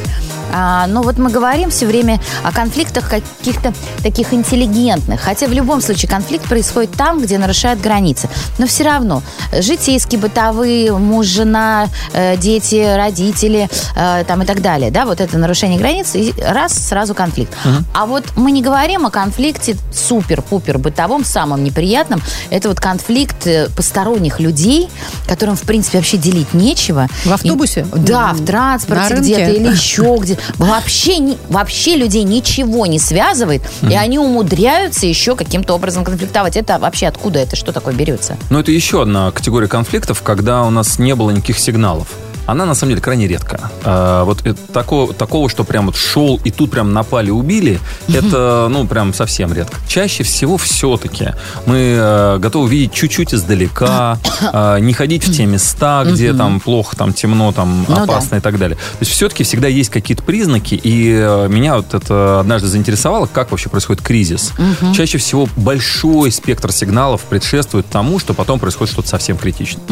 А, 0.52 0.87
но 0.87 1.02
вот 1.02 1.19
мы 1.19 1.31
говорим 1.31 1.70
все 1.70 1.87
время 1.87 2.20
о 2.43 2.52
конфликтах 2.52 3.08
каких-то 3.08 3.72
таких 4.02 4.32
интеллигентных. 4.32 5.20
Хотя 5.20 5.46
в 5.46 5.52
любом 5.52 5.81
случае 5.81 6.08
конфликт 6.08 6.46
происходит 6.48 6.93
там, 6.93 7.20
где 7.20 7.38
нарушают 7.38 7.81
границы. 7.81 8.28
Но 8.58 8.66
все 8.66 8.84
равно 8.84 9.22
житейские, 9.52 10.20
бытовые, 10.20 10.96
муж, 10.96 11.26
жена, 11.26 11.88
э, 12.12 12.37
дети, 12.37 12.96
родители 12.96 13.69
э, 13.96 14.25
там 14.26 14.43
и 14.43 14.46
так 14.46 14.62
далее. 14.62 14.90
Да, 14.90 15.04
вот 15.04 15.20
это 15.20 15.38
нарушение 15.38 15.78
границ, 15.78 16.14
и 16.14 16.32
раз, 16.38 16.72
сразу 16.72 17.14
конфликт. 17.14 17.52
А 17.94 18.06
вот 18.06 18.25
мы 18.37 18.50
не 18.50 18.62
говорим 18.62 19.06
о 19.06 19.10
конфликте 19.10 19.76
супер-пупер 19.92 20.78
бытовом, 20.78 21.25
самом 21.25 21.64
неприятном. 21.64 22.22
Это 22.50 22.69
вот 22.69 22.81
конфликт 22.81 23.46
э, 23.46 23.69
посторонних 23.76 24.40
людей, 24.40 24.88
которым, 25.26 25.56
в 25.56 25.62
принципе, 25.62 25.99
вообще 25.99 26.16
делить 26.16 26.54
нечего. 26.54 27.08
В 27.25 27.32
автобусе? 27.32 27.87
И- 27.94 27.99
да, 27.99 28.32
в 28.32 28.44
транспорте 28.44 29.16
где-то 29.16 29.50
или 29.50 29.68
еще 29.68 30.16
где 30.21 30.38
Вообще, 30.57 31.37
вообще 31.49 31.97
людей 31.97 32.23
ничего 32.23 32.87
не 32.87 32.99
связывает, 32.99 33.62
и 33.83 33.95
они 33.95 34.19
умудряются 34.19 35.07
еще 35.07 35.37
каким-то 35.37 35.75
образом 35.75 36.05
конфликтовать. 36.05 36.57
Это 36.57 36.79
вообще 36.79 37.07
откуда 37.07 37.41
это? 37.41 37.57
Что 37.57 37.73
такое 37.73 37.95
берется? 37.95 38.37
Но 38.50 38.61
это 38.61 38.73
еще 38.73 39.03
одна 39.03 39.31
категория 39.31 39.69
конфликтов, 39.69 40.23
когда 40.23 40.65
у 40.65 40.71
нас 40.71 40.99
не 40.99 41.15
было 41.15 41.31
никаких 41.31 41.59
сигналов. 41.59 42.09
Она 42.47 42.65
на 42.65 42.75
самом 42.75 42.91
деле 42.91 43.03
крайне 43.03 43.26
редко. 43.26 43.71
А, 43.85 44.25
вот 44.25 44.47
это 44.47 44.61
такого, 44.73 45.12
такого, 45.12 45.49
что 45.49 45.65
прям 45.65 45.87
вот 45.87 45.97
шел 45.97 46.41
и 46.45 46.50
тут 46.50 46.71
прям 46.71 46.93
напали, 46.93 47.31
убили, 47.31 47.81
это 48.09 48.69
ну 48.71 48.87
прям 48.87 49.12
совсем 49.12 49.53
редко. 49.53 49.76
Чаще 49.88 50.23
всего 50.23 50.57
все-таки 50.57 51.31
мы 51.67 51.97
э, 51.99 52.38
готовы 52.38 52.69
видеть 52.71 52.93
чуть-чуть 52.93 53.35
издалека, 53.35 54.19
э, 54.41 54.79
не 54.81 54.93
ходить 54.93 55.26
в 55.26 55.33
те 55.35 55.47
места, 55.47 56.05
где 56.07 56.33
там 56.33 56.61
плохо, 56.61 56.97
там 56.97 57.12
темно, 57.12 57.53
там 57.53 57.85
Ну 57.88 57.97
да. 57.97 58.03
опасно 58.05 58.37
и 58.37 58.41
так 58.41 58.59
далее. 58.59 58.76
То 58.76 58.99
есть 59.00 59.12
все-таки 59.12 59.45
всегда 59.45 59.69
есть 59.69 59.91
какие-то 59.91 60.23
признаки, 60.23 60.75
и 60.75 61.12
э, 61.12 61.49
меня 61.49 61.76
вот 61.76 61.95
это 61.95 62.41
однажды 62.41 62.69
заинтересовало, 62.69 63.26
как 63.26 63.50
вообще 63.50 63.69
происходит 63.69 64.03
кризис. 64.03 64.53
Чаще 64.95 65.19
всего 65.19 65.49
большой 65.57 66.31
спектр 66.31 66.73
сигналов 66.73 67.23
предшествует 67.23 67.87
тому, 67.87 68.19
что 68.19 68.35
потом 68.35 68.59
происходит 68.59 68.93
что-то 68.93 69.09
совсем 69.09 69.37
критичное. 69.37 69.85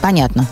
Понятно. 0.00 0.46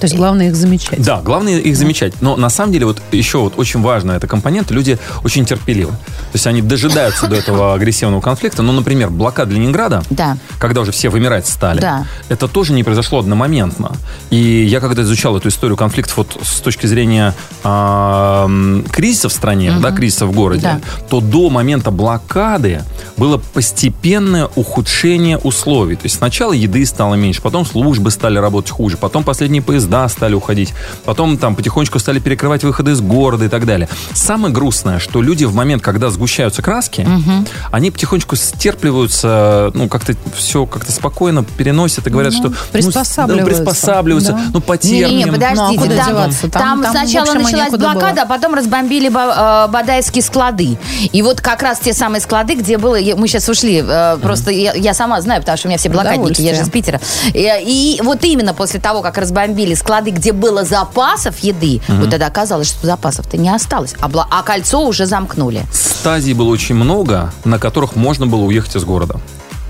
То 0.00 0.04
есть 0.04 0.16
главное 0.16 0.48
их 0.48 0.56
замечать. 0.56 1.02
Да, 1.02 1.20
главное 1.20 1.58
их 1.58 1.76
замечать. 1.76 2.12
Но 2.20 2.36
на 2.36 2.50
самом 2.50 2.72
деле 2.72 2.86
вот 2.86 3.02
еще 3.12 3.38
вот 3.38 3.54
очень 3.56 3.80
важно 3.82 4.12
это 4.12 4.26
компонент. 4.26 4.70
Люди 4.70 4.98
очень 5.24 5.44
терпеливы. 5.44 5.90
То 5.92 6.34
есть 6.34 6.46
они 6.46 6.62
дожидаются 6.62 7.26
до 7.26 7.36
этого 7.36 7.74
агрессивного 7.74 8.20
конфликта. 8.20 8.62
Ну, 8.62 8.72
например, 8.72 9.10
блокада 9.10 9.52
Ленинграда, 9.54 10.02
Да. 10.10 10.36
когда 10.58 10.82
уже 10.82 10.92
все 10.92 11.08
вымирать 11.08 11.46
стали, 11.46 11.80
Да. 11.80 12.06
это 12.28 12.46
тоже 12.48 12.72
не 12.74 12.84
произошло 12.84 13.18
одномоментно. 13.18 13.92
И 14.30 14.36
я 14.64 14.80
когда 14.80 15.02
изучал 15.02 15.36
эту 15.36 15.48
историю 15.48 15.76
конфликтов 15.76 16.16
вот 16.18 16.38
с 16.42 16.60
точки 16.60 16.86
зрения 16.86 17.34
а, 17.64 18.44
м, 18.44 18.84
кризиса 18.90 19.28
в 19.28 19.32
стране, 19.32 19.72
да, 19.80 19.90
кризиса 19.90 20.26
в 20.26 20.32
городе, 20.32 20.62
Да. 20.62 20.80
то 21.08 21.20
до 21.20 21.50
момента 21.50 21.90
блокады 21.90 22.82
было 23.16 23.38
постепенное 23.38 24.48
ухудшение 24.54 25.38
условий. 25.38 25.96
То 25.96 26.04
есть 26.04 26.16
сначала 26.18 26.52
еды 26.52 26.84
стало 26.86 27.14
меньше, 27.16 27.42
потом 27.42 27.66
службы 27.66 28.10
стали 28.10 28.38
работать 28.38 28.70
хуже, 28.70 28.96
потом 28.96 29.24
последние 29.24 29.62
поезда 29.62 29.87
поезда 29.88 30.08
стали 30.08 30.34
уходить. 30.34 30.74
Потом 31.04 31.38
там 31.38 31.54
потихонечку 31.56 31.98
стали 31.98 32.18
перекрывать 32.18 32.62
выходы 32.64 32.92
из 32.92 33.00
города 33.00 33.44
и 33.44 33.48
так 33.48 33.64
далее. 33.66 33.88
Самое 34.14 34.52
грустное, 34.52 34.98
что 34.98 35.22
люди 35.22 35.44
в 35.44 35.54
момент, 35.54 35.82
когда 35.82 36.10
сгущаются 36.10 36.62
краски, 36.62 37.06
они 37.70 37.90
потихонечку 37.90 38.36
стерпливаются, 38.36 39.70
ну, 39.74 39.88
как-то 39.88 40.14
все 40.36 40.66
как-то 40.66 40.92
спокойно 40.92 41.44
переносят 41.44 42.06
и 42.06 42.10
говорят, 42.10 42.32
что... 42.32 42.48
ну, 42.48 42.54
с- 42.54 42.58
приспосабливаются. 42.72 43.50
да, 43.50 43.56
приспосабливаются. 43.64 44.32
Да. 44.32 44.40
Ну, 44.54 44.60
потерпим. 44.60 45.28
Ну, 45.28 45.28
а 45.28 45.32
подождите, 45.32 45.96
там, 45.96 46.08
деваться? 46.08 46.48
Там- 46.48 46.62
там 46.62 46.82
там, 46.82 46.92
сначала 46.92 47.30
общем, 47.32 47.42
началась 47.42 47.70
блокада, 47.70 48.12
было. 48.12 48.22
а 48.22 48.26
потом 48.26 48.54
разбомбили 48.54 49.08
э, 49.08 49.68
бадайские 49.68 50.22
склады. 50.22 50.78
И 51.12 51.22
вот 51.22 51.40
как 51.40 51.62
раз 51.62 51.78
те 51.78 51.92
самые 51.92 52.20
склады, 52.20 52.54
где 52.54 52.78
было, 52.78 52.96
мы 53.16 53.28
сейчас 53.28 53.48
ушли, 53.48 53.82
э, 53.86 54.18
просто 54.20 54.50
я, 54.50 54.74
я 54.74 54.94
сама 54.94 55.20
знаю, 55.20 55.40
потому 55.40 55.56
что 55.58 55.68
у 55.68 55.70
меня 55.70 55.78
все 55.78 55.88
блокадники, 55.88 56.40
я 56.42 56.54
же 56.54 56.62
из 56.62 56.70
Питера. 56.70 57.00
И, 57.32 57.96
и 57.98 58.00
вот 58.02 58.24
именно 58.24 58.54
после 58.54 58.80
того, 58.80 59.02
как 59.02 59.18
разбомбили 59.18 59.74
склады, 59.78 60.10
где 60.10 60.32
было 60.32 60.64
запасов 60.64 61.38
еды, 61.40 61.80
вот 61.88 62.10
тогда 62.10 62.26
оказалось, 62.26 62.68
что 62.68 62.86
запасов-то 62.86 63.36
не 63.36 63.48
осталось, 63.50 63.94
а, 64.00 64.08
бла- 64.08 64.26
а 64.30 64.42
кольцо 64.42 64.80
уже 64.86 65.06
замкнули. 65.06 65.62
Стадий 65.72 66.34
было 66.34 66.48
очень 66.48 66.74
много, 66.74 67.32
на 67.44 67.58
которых 67.58 67.96
можно 67.96 68.26
было 68.26 68.40
уехать 68.42 68.76
из 68.76 68.84
города. 68.84 69.20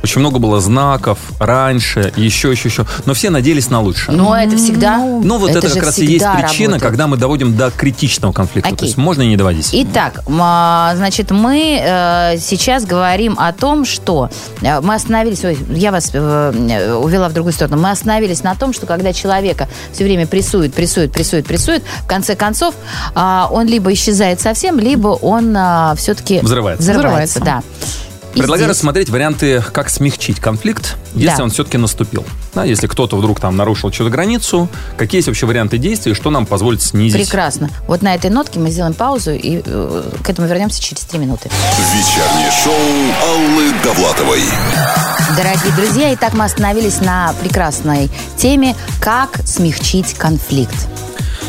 Очень 0.03 0.21
много 0.21 0.39
было 0.39 0.61
знаков 0.61 1.19
раньше, 1.41 2.13
еще, 2.17 2.51
еще, 2.51 2.69
еще. 2.69 2.87
Но 3.05 3.15
все 3.15 3.31
надеялись 3.31 3.69
на 3.71 3.81
лучшее. 3.81 4.17
Но 4.17 4.37
это 4.37 4.57
всегда... 4.57 4.99
Ну, 4.99 5.39
вот 5.39 5.51
это, 5.51 5.69
же 5.69 5.75
как 5.75 5.85
раз 5.85 5.99
и 5.99 6.07
есть 6.07 6.25
причина, 6.25 6.75
работает. 6.75 6.83
когда 6.83 7.07
мы 7.07 7.17
доводим 7.17 7.57
до 7.57 7.71
критичного 7.71 8.33
конфликта. 8.33 8.69
Окей. 8.69 8.79
То 8.79 8.85
есть 8.85 8.97
можно 8.97 9.23
и 9.23 9.27
не 9.27 9.37
доводить. 9.37 9.71
Итак, 9.73 10.23
а, 10.29 10.95
значит, 10.97 11.31
мы 11.31 11.81
э, 11.83 12.39
сейчас 12.39 12.85
говорим 12.85 13.37
о 13.39 13.53
том, 13.53 13.85
что 13.85 14.31
э, 14.61 14.81
мы 14.81 14.95
остановились, 14.95 15.45
ой, 15.45 15.59
я 15.71 15.91
вас 15.91 16.11
э, 16.13 16.95
увела 16.95 17.29
в 17.29 17.33
другую 17.33 17.53
сторону, 17.53 17.77
мы 17.81 17.91
остановились 17.91 18.43
на 18.43 18.55
том, 18.55 18.73
что 18.73 18.87
когда 18.87 19.13
человека 19.13 19.69
все 19.93 20.05
время 20.05 20.27
прессует, 20.27 20.75
прессует, 20.75 21.13
прессует, 21.13 21.47
прессует, 21.47 21.83
в 22.05 22.07
конце 22.07 22.37
концов 22.37 22.75
а, 23.15 23.49
он 23.51 23.67
либо 23.67 23.93
исчезает 23.93 24.41
совсем, 24.41 24.79
либо 24.79 25.09
он 25.09 25.57
все-таки 25.97 26.41
Взрывается. 26.41 26.83
взрывается, 26.83 27.41
Взрывается. 27.41 27.41
да. 27.41 27.63
И 28.39 28.41
Предлагаю 28.41 28.67
здесь- 28.69 28.77
рассмотреть 28.79 29.09
варианты, 29.09 29.65
как 29.73 29.91
смягчить 29.91 30.39
конфликт, 30.39 30.97
если 31.15 31.37
Да. 31.39 31.43
он 31.43 31.51
все-таки 31.51 31.77
наступил. 31.77 32.25
Да, 32.55 32.63
если 32.65 32.87
кто-то 32.87 33.17
вдруг 33.17 33.41
там 33.41 33.57
нарушил 33.57 33.91
чью-то 33.91 34.11
границу, 34.13 34.69
какие 34.97 35.19
есть 35.19 35.27
вообще 35.27 35.47
варианты 35.47 35.79
действий, 35.79 36.15
что 36.15 36.31
нам 36.31 36.47
позволит 36.47 36.81
снизить. 36.81 37.21
Прекрасно. 37.23 37.69
Вот 37.89 38.01
на 38.03 38.15
этой 38.15 38.31
нотке 38.31 38.61
мы 38.61 38.71
сделаем 38.71 38.95
паузу 38.95 39.33
и 39.33 39.61
э, 39.65 40.03
к 40.23 40.31
этому 40.31 40.47
вернемся 40.47 40.81
через 40.81 41.03
три 41.03 41.19
минуты. 41.19 41.51
Вечернее 41.93 42.51
шоу 42.63 43.33
Аллы 43.33 43.73
Довлатовой. 43.83 44.43
Дорогие 45.37 45.73
друзья, 45.77 46.15
итак, 46.15 46.35
мы 46.35 46.45
остановились 46.45 47.01
на 47.01 47.35
прекрасной 47.43 48.09
теме 48.37 48.77
«Как 49.01 49.41
смягчить 49.45 50.15
конфликт». 50.15 50.75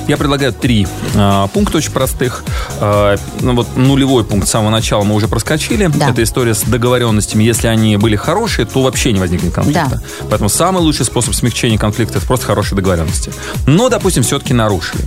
Я 0.09 0.17
предлагаю 0.17 0.51
три 0.51 0.87
э, 1.13 1.47
пункта 1.53 1.77
очень 1.77 1.91
простых. 1.91 2.43
Э, 2.81 3.15
ну, 3.41 3.53
вот 3.53 3.77
нулевой 3.77 4.23
пункт 4.23 4.47
с 4.47 4.49
самого 4.49 4.71
начала 4.71 5.03
мы 5.03 5.13
уже 5.13 5.27
проскочили. 5.27 5.85
Да. 5.85 6.09
Это 6.09 6.23
история 6.23 6.55
с 6.55 6.63
договоренностями. 6.63 7.43
Если 7.43 7.67
они 7.67 7.95
были 7.95 8.15
хорошие, 8.15 8.65
то 8.65 8.81
вообще 8.81 9.13
не 9.13 9.19
возникнет 9.19 9.53
конфликта. 9.53 10.01
Поэтому 10.27 10.49
самый 10.49 10.79
лучший 10.81 11.05
способ 11.05 11.35
смягчения 11.35 11.77
конфликта 11.77 12.17
это 12.17 12.25
просто 12.25 12.47
хорошие 12.47 12.75
договоренности. 12.75 13.31
Но, 13.67 13.87
допустим, 13.89 14.23
все-таки 14.23 14.51
нарушили. 14.55 15.03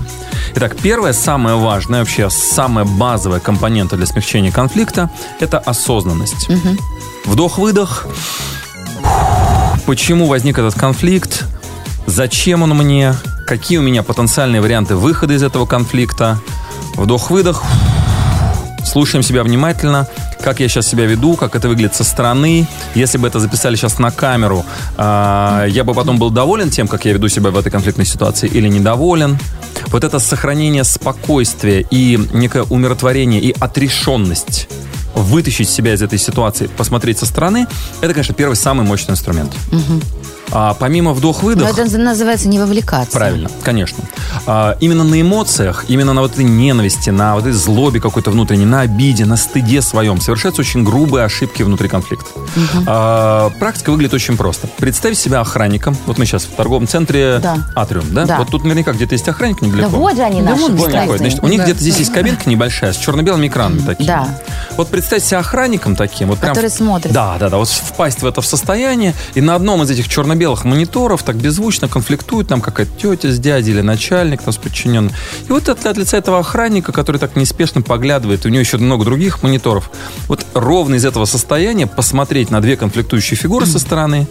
Итак, 0.55 0.77
первое, 0.81 1.13
самое 1.13 1.57
важное, 1.57 1.99
вообще 1.99 2.31
самая 2.31 2.85
базовая 2.85 3.41
компонента 3.41 3.97
для 3.97 4.07
смягчения 4.07 4.53
конфликта 4.53 5.11
это 5.41 5.59
осознанность. 5.59 6.49
Вдох-выдох. 7.25 8.07
Почему 9.85 10.29
возник 10.29 10.59
этот 10.59 10.75
конфликт? 10.75 11.45
Зачем 12.07 12.63
он 12.63 12.71
мне? 12.77 13.17
Какие 13.47 13.79
у 13.79 13.83
меня 13.83 14.03
потенциальные 14.03 14.61
варианты 14.61 14.97
выхода 14.97 15.35
из 15.35 15.43
этого 15.43 15.67
конфликта? 15.67 16.39
Вдох-выдох. 16.97 17.63
Слушаем 18.85 19.23
себя 19.23 19.43
внимательно, 19.43 20.07
как 20.43 20.61
я 20.61 20.69
сейчас 20.69 20.87
себя 20.87 21.07
веду, 21.07 21.37
как 21.37 21.55
это 21.55 21.69
выглядит 21.69 21.95
со 21.95 22.05
стороны. 22.05 22.67
Если 22.95 23.19
бы 23.19 23.29
это 23.29 23.41
записали 23.41 23.77
сейчас 23.77 23.99
на 23.99 24.11
камеру, 24.11 24.65
а, 24.97 25.67
я 25.67 25.85
бы 25.85 25.95
потом 25.95 26.19
был 26.19 26.31
доволен 26.31 26.71
тем, 26.71 26.89
как 26.89 27.05
я 27.05 27.13
веду 27.13 27.29
себя 27.29 27.51
в 27.51 27.59
этой 27.59 27.71
конфликтной 27.71 28.07
ситуации 28.07 28.49
или 28.49 28.69
недоволен. 28.69 29.39
Вот 29.89 30.05
это 30.05 30.19
сохранение 30.19 30.85
спокойствия 30.85 31.87
и 31.91 32.19
некое 32.33 32.65
умиротворение 32.65 33.41
и 33.41 33.55
отрешенность 33.59 34.69
вытащить 35.15 35.69
себя 35.69 35.95
из 35.95 36.03
этой 36.03 36.19
ситуации, 36.19 36.69
посмотреть 36.69 37.19
со 37.19 37.27
стороны, 37.27 37.67
это, 38.01 38.13
конечно, 38.15 38.35
первый 38.35 38.55
самый 38.55 38.87
мощный 38.87 39.13
инструмент. 39.13 39.53
А, 40.55 40.75
помимо 40.75 41.11
Но 41.11 41.15
вдох-выдох... 41.15 41.69
это 41.79 41.99
называется 41.99 42.49
не 42.49 42.59
вовлекаться. 42.59 43.17
Правильно, 43.17 43.51
конечно. 43.63 44.05
А, 44.47 44.77
именно 44.81 45.03
на 45.05 45.21
эмоциях, 45.21 45.87
именно 45.89 46.13
на 46.13 46.21
вот 46.21 46.33
этой 46.35 46.45
ненависти, 46.45 47.11
на 47.11 47.35
вот 47.35 47.41
этой 47.41 47.53
злобе 47.53 48.01
какой-то 48.01 48.31
внутренней, 48.31 48.67
на 48.67 48.81
обиде, 48.81 49.25
на 49.25 49.37
стыде 49.37 49.81
своем 49.83 50.21
совершаются 50.21 50.61
очень 50.61 50.85
грубые 50.85 51.25
ошибки 51.25 51.63
внутри 51.63 51.89
конфликта. 51.89 52.27
А, 52.87 53.51
практика 53.59 53.91
выглядит 53.91 54.15
очень 54.15 54.37
просто. 54.37 54.67
Представь 54.79 55.17
себя 55.17 55.41
охранником. 55.41 55.97
Вот 56.07 56.19
мы 56.19 56.27
сейчас 56.27 56.45
в 56.45 56.51
торговом 56.51 56.87
центре 56.87 57.39
Да. 57.43 57.59
Атриум, 57.75 58.13
да? 58.13 58.25
Да. 58.27 58.39
Вот 58.39 58.49
тут 58.51 58.65
наверняка 58.65 58.93
где-то 58.93 59.15
есть 59.15 59.29
охранник 59.29 59.61
Да 59.61 59.67
недалеко. 59.67 59.97
вот 59.97 60.17
же 60.17 60.23
они 60.23 60.43
Да 60.43 60.51
наши 60.51 60.63
какой. 60.65 60.77
бесстрастные. 60.77 61.19
Значит, 61.19 61.43
у 61.43 61.49
них 61.49 61.59
Да. 61.59 61.65
где-то 61.65 61.81
здесь 61.81 61.97
есть 61.99 62.13
кабинка 62.13 62.49
небольшая 62.51 62.93
с 62.93 62.97
черно-белыми 62.97 63.49
экранами 63.49 63.81
такими. 63.81 64.07
Да. 64.07 64.29
Вот 64.77 64.89
представь 64.89 65.23
себя 65.23 65.39
охранником 65.39 65.97
таким. 65.97 66.29
Вот 66.29 66.39
прям 66.39 66.55
Который 66.55 66.71
смотрит. 66.71 67.13
Да, 67.13 67.37
да, 67.39 67.49
да. 67.49 67.57
Вот 67.59 67.69
впасть 67.69 68.23
в 68.23 68.27
это 68.27 68.41
в 68.43 68.47
состояние, 68.47 69.15
и 69.35 69.41
на 69.41 69.55
одном 69.55 69.83
из 69.83 69.91
этих 69.91 70.09
черно-белых 70.43 70.65
мониторов 70.65 71.23
так 71.23 71.37
беззвучно 71.37 71.89
конфликтует 71.89 72.49
там 72.49 72.61
какая-то 72.61 72.93
тетя 73.01 73.31
с 73.31 73.39
дядей 73.39 73.73
или 73.73 73.81
начальник 73.81 74.43
там 74.43 74.53
с 74.53 74.57
подчиненным. 74.57 75.13
И 75.49 75.53
вот 75.53 75.69
от, 75.69 75.87
от 75.87 75.97
лица 75.97 76.17
этого 76.17 76.41
охранника, 76.41 76.93
который 76.93 77.19
так 77.19 77.37
неспешно 77.37 77.83
поглядывает, 77.83 78.45
у 78.45 78.49
него 78.49 78.61
еще 78.61 78.79
много 78.79 79.05
других 79.05 79.43
мониторов, 79.43 79.91
вот 80.29 80.45
ровно 80.55 80.97
из 80.97 81.05
этого 81.05 81.27
состояния 81.27 81.87
посмотреть 81.87 82.51
на 82.51 82.61
две 82.61 82.77
конфликтующие 82.77 83.37
фигуры 83.37 83.67
со 83.67 83.79
стороны. 83.79 84.27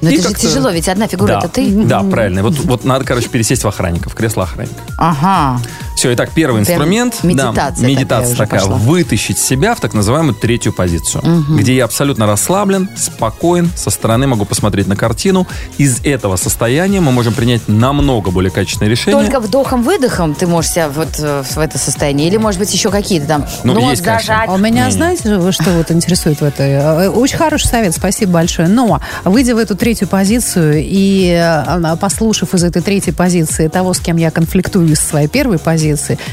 Но 0.00 0.10
и 0.10 0.16
это 0.16 0.28
же 0.28 0.34
тяжело, 0.34 0.70
ведь 0.70 0.88
одна 0.88 1.06
фигура 1.06 1.28
да, 1.28 1.38
это 1.38 1.48
ты. 1.48 1.70
Да, 1.84 2.02
правильно. 2.02 2.42
Вот, 2.42 2.58
вот 2.64 2.84
надо, 2.84 3.04
короче, 3.04 3.28
пересесть 3.28 3.64
в 3.64 3.68
охранника, 3.68 4.10
в 4.10 4.14
кресло 4.14 4.42
охранника. 4.44 4.80
Ага. 4.98 5.60
Все, 5.94 6.12
итак, 6.14 6.30
первый 6.34 6.64
Прям 6.64 6.76
инструмент. 6.78 7.22
медитация 7.22 7.82
да, 7.82 7.86
медитация 7.88 8.36
такая 8.36 8.60
такая. 8.60 8.76
Вытащить 8.78 9.38
себя 9.38 9.74
в 9.74 9.80
так 9.80 9.94
называемую 9.94 10.34
третью 10.34 10.72
позицию, 10.72 11.22
где 11.50 11.74
я 11.76 11.84
абсолютно 11.84 12.26
расслаблен, 12.26 12.88
спокоен, 12.96 13.70
со 13.76 13.90
стороны 13.90 14.26
могу 14.26 14.44
посмотреть 14.44 14.86
на 14.86 14.96
картину. 14.96 15.46
Из 15.78 16.00
этого 16.04 16.36
состояния 16.36 17.00
мы 17.00 17.12
можем 17.12 17.32
принять 17.32 17.68
намного 17.68 18.30
более 18.30 18.50
качественное 18.50 18.90
решение. 18.90 19.20
Только 19.22 19.40
вдохом-выдохом 19.40 20.34
ты 20.34 20.46
можешь 20.46 20.72
себя 20.72 20.88
вот 20.88 21.08
э, 21.18 21.42
в 21.48 21.58
это 21.58 21.78
состояние? 21.78 22.28
Или, 22.28 22.36
может 22.36 22.58
быть, 22.60 22.72
еще 22.72 22.90
какие-то 22.90 23.26
там 23.26 23.46
Ну, 23.62 23.74
нос 23.74 23.90
есть, 23.90 24.02
конечно. 24.02 24.26
зажать? 24.34 24.48
А 24.48 24.52
у 24.52 24.58
меня, 24.58 24.84
Не-не. 24.86 24.92
знаете, 24.92 25.52
что 25.52 25.70
вот 25.70 25.90
интересует 25.90 26.40
в 26.40 26.44
этой? 26.44 26.70
Э, 26.72 27.08
Очень 27.08 27.38
хороший 27.38 27.66
совет, 27.66 27.94
спасибо 27.94 28.32
большое. 28.32 28.68
Но, 28.68 29.00
выйдя 29.24 29.54
в 29.54 29.58
эту 29.58 29.74
третью 29.76 30.08
позицию 30.08 30.82
и 30.84 31.30
э, 31.38 31.96
послушав 32.00 32.54
из 32.54 32.64
этой 32.64 32.82
третьей 32.82 33.12
позиции 33.12 33.68
того, 33.68 33.94
с 33.94 34.00
кем 34.00 34.16
я 34.16 34.30
конфликтую 34.30 34.88
из 34.90 35.00
своей 35.00 35.28
первой 35.28 35.58
позиции, 35.58 35.84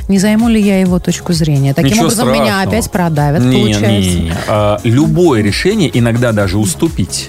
не 0.08 0.20
займу 0.20 0.50
ли 0.50 0.62
я 0.62 0.80
его 0.80 1.00
точку 1.00 1.34
зрения? 1.34 1.74
Таким 1.74 1.92
Ничего 1.92 2.06
образом, 2.06 2.28
меня 2.32 2.46
страшного. 2.46 2.70
опять 2.70 2.92
продавят, 2.92 3.44
Не, 3.44 3.58
получается. 3.58 3.90
не, 3.90 4.16
не. 4.24 4.34
А, 4.48 4.80
любое 4.84 5.42
решение, 5.42 5.90
иногда 5.98 6.32
даже 6.32 6.58
уступить, 6.58 7.28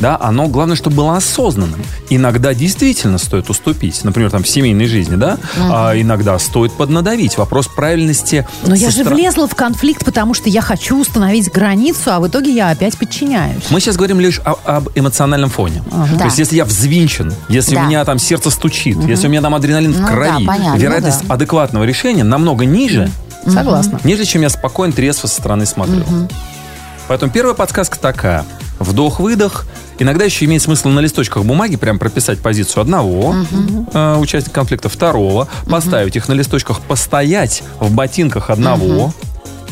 да, 0.00 0.18
оно 0.20 0.48
главное, 0.48 0.76
чтобы 0.76 0.96
было 0.96 1.16
осознанным. 1.16 1.80
Иногда 2.10 2.54
действительно 2.54 3.18
стоит 3.18 3.50
уступить. 3.50 4.04
Например, 4.04 4.30
там 4.30 4.42
в 4.42 4.48
семейной 4.48 4.86
жизни, 4.86 5.16
да, 5.16 5.38
а 5.58 5.92
иногда 5.98 6.38
стоит 6.38 6.72
поднадавить. 6.72 7.38
Вопрос 7.38 7.68
правильности. 7.68 8.46
Но 8.66 8.74
я 8.74 8.90
же 8.90 9.04
влезла 9.04 9.46
в 9.48 9.54
конфликт, 9.54 10.04
потому 10.04 10.34
что 10.34 10.48
я 10.48 10.60
хочу 10.60 11.00
установить 11.00 11.50
границу, 11.50 12.10
а 12.12 12.20
в 12.20 12.28
итоге 12.28 12.52
я 12.52 12.70
опять 12.70 12.96
подчиняюсь. 12.98 13.62
Мы 13.70 13.80
сейчас 13.80 13.96
говорим 13.96 14.20
лишь 14.20 14.40
о- 14.44 14.56
об 14.64 14.88
эмоциональном 14.94 15.50
фоне. 15.50 15.82
Да. 15.90 16.18
То 16.18 16.24
есть, 16.26 16.38
если 16.38 16.56
я 16.56 16.64
взвинчен, 16.64 17.32
если 17.48 17.74
Да. 17.74 17.82
у 17.82 17.86
меня 17.86 18.04
там 18.04 18.18
сердце 18.18 18.50
стучит, 18.50 18.98
если 19.04 19.26
у 19.26 19.30
меня 19.30 19.40
там 19.40 19.54
адреналин 19.54 19.92
в 19.92 20.00
Ну 20.00 20.06
да, 20.06 20.12
крови, 20.12 20.46
понятно, 20.46 20.78
вероятность 20.78 21.22
ну 21.22 21.28
да. 21.28 21.34
Адекватного 21.62 21.84
решения 21.84 22.24
намного 22.24 22.64
ниже, 22.64 23.10
Согласна. 23.46 24.00
нежели 24.04 24.24
чем 24.24 24.42
я 24.42 24.50
спокойно, 24.50 24.92
трезво 24.92 25.26
со 25.26 25.36
стороны 25.36 25.66
смотрю. 25.66 26.04
Поэтому 27.08 27.32
первая 27.32 27.54
подсказка 27.54 27.98
такая. 27.98 28.44
Вдох-выдох. 28.78 29.66
Иногда 29.98 30.24
еще 30.24 30.46
имеет 30.46 30.62
смысл 30.62 30.88
на 30.88 31.00
листочках 31.00 31.44
бумаги 31.44 31.76
прям 31.76 31.98
прописать 31.98 32.40
позицию 32.40 32.80
одного 32.82 33.34
э, 33.92 34.16
участника 34.16 34.54
конфликта, 34.54 34.88
второго, 34.88 35.46
поставить 35.70 36.16
их 36.16 36.28
на 36.28 36.32
листочках, 36.32 36.80
постоять 36.80 37.62
в 37.78 37.92
ботинках 37.94 38.50
одного, 38.50 39.12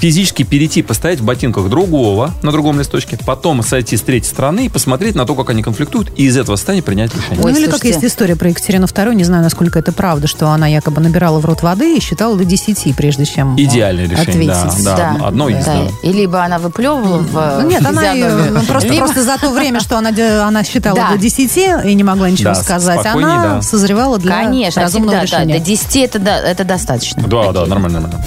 физически 0.00 0.42
перейти, 0.44 0.82
постоять 0.82 1.20
в 1.20 1.24
ботинках 1.24 1.68
другого 1.68 2.32
на 2.42 2.52
другом 2.52 2.78
листочке, 2.78 3.18
потом 3.24 3.62
сойти 3.62 3.96
с 3.96 4.00
третьей 4.02 4.30
стороны 4.30 4.66
и 4.66 4.68
посмотреть 4.68 5.14
на 5.14 5.26
то, 5.26 5.34
как 5.34 5.50
они 5.50 5.62
конфликтуют, 5.62 6.10
и 6.16 6.24
из 6.24 6.36
этого 6.36 6.56
состояния 6.56 6.82
принять 6.82 7.14
решение. 7.14 7.38
Ну 7.40 7.44
Ой, 7.46 7.52
или 7.52 7.66
как 7.66 7.76
слушайте. 7.80 7.88
есть 8.00 8.04
история 8.04 8.34
про 8.36 8.48
Екатерину 8.48 8.86
II, 8.86 9.14
не 9.14 9.24
знаю, 9.24 9.42
насколько 9.42 9.78
это 9.78 9.92
правда, 9.92 10.26
что 10.26 10.48
она 10.48 10.66
якобы 10.66 11.00
набирала 11.00 11.38
в 11.38 11.44
рот 11.44 11.62
воды 11.62 11.96
и 11.96 12.00
считала 12.00 12.36
до 12.36 12.44
10, 12.44 12.96
прежде 12.96 13.26
чем 13.26 13.56
э, 13.56 13.62
Идеальное 13.62 14.08
решение, 14.08 14.50
ответить. 14.52 14.84
да, 14.84 14.96
да. 15.18 15.26
одно 15.26 15.48
из, 15.48 15.64
да. 15.64 15.82
И 16.02 16.12
либо 16.12 16.42
она 16.44 16.58
выплевывала 16.58 17.18
в 17.18 17.60
Ну, 17.62 17.68
Нет, 17.68 17.84
она 17.84 18.02
ну, 18.14 18.60
просто, 18.66 18.88
либо- 18.88 19.04
просто 19.04 19.22
за 19.22 19.36
то 19.38 19.50
время, 19.50 19.80
что 19.80 19.98
она, 19.98 20.10
она 20.46 20.64
считала 20.64 20.96
Да. 20.96 21.10
до 21.12 21.18
10 21.18 21.84
и 21.84 21.94
не 21.94 22.04
могла 22.04 22.30
ничего 22.30 22.50
Да, 22.50 22.54
сказать, 22.54 23.04
она 23.04 23.56
да. 23.56 23.62
созревала 23.62 24.18
для 24.18 24.32
Конечно, 24.34 24.82
разумного 24.82 25.18
всегда, 25.20 25.36
да, 25.38 25.42
решения. 25.44 25.58
до 25.58 25.64
10 25.64 25.96
это, 26.04 26.18
да- 26.18 26.38
это 26.40 26.64
достаточно. 26.64 27.22
Да, 27.26 27.52
да, 27.52 27.66
нормально, 27.66 28.00
нормально. 28.00 28.24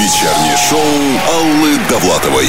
Вечернее 0.00 0.56
шоу 0.56 0.80
Аллы 1.34 1.78
Довлатовой. 1.90 2.46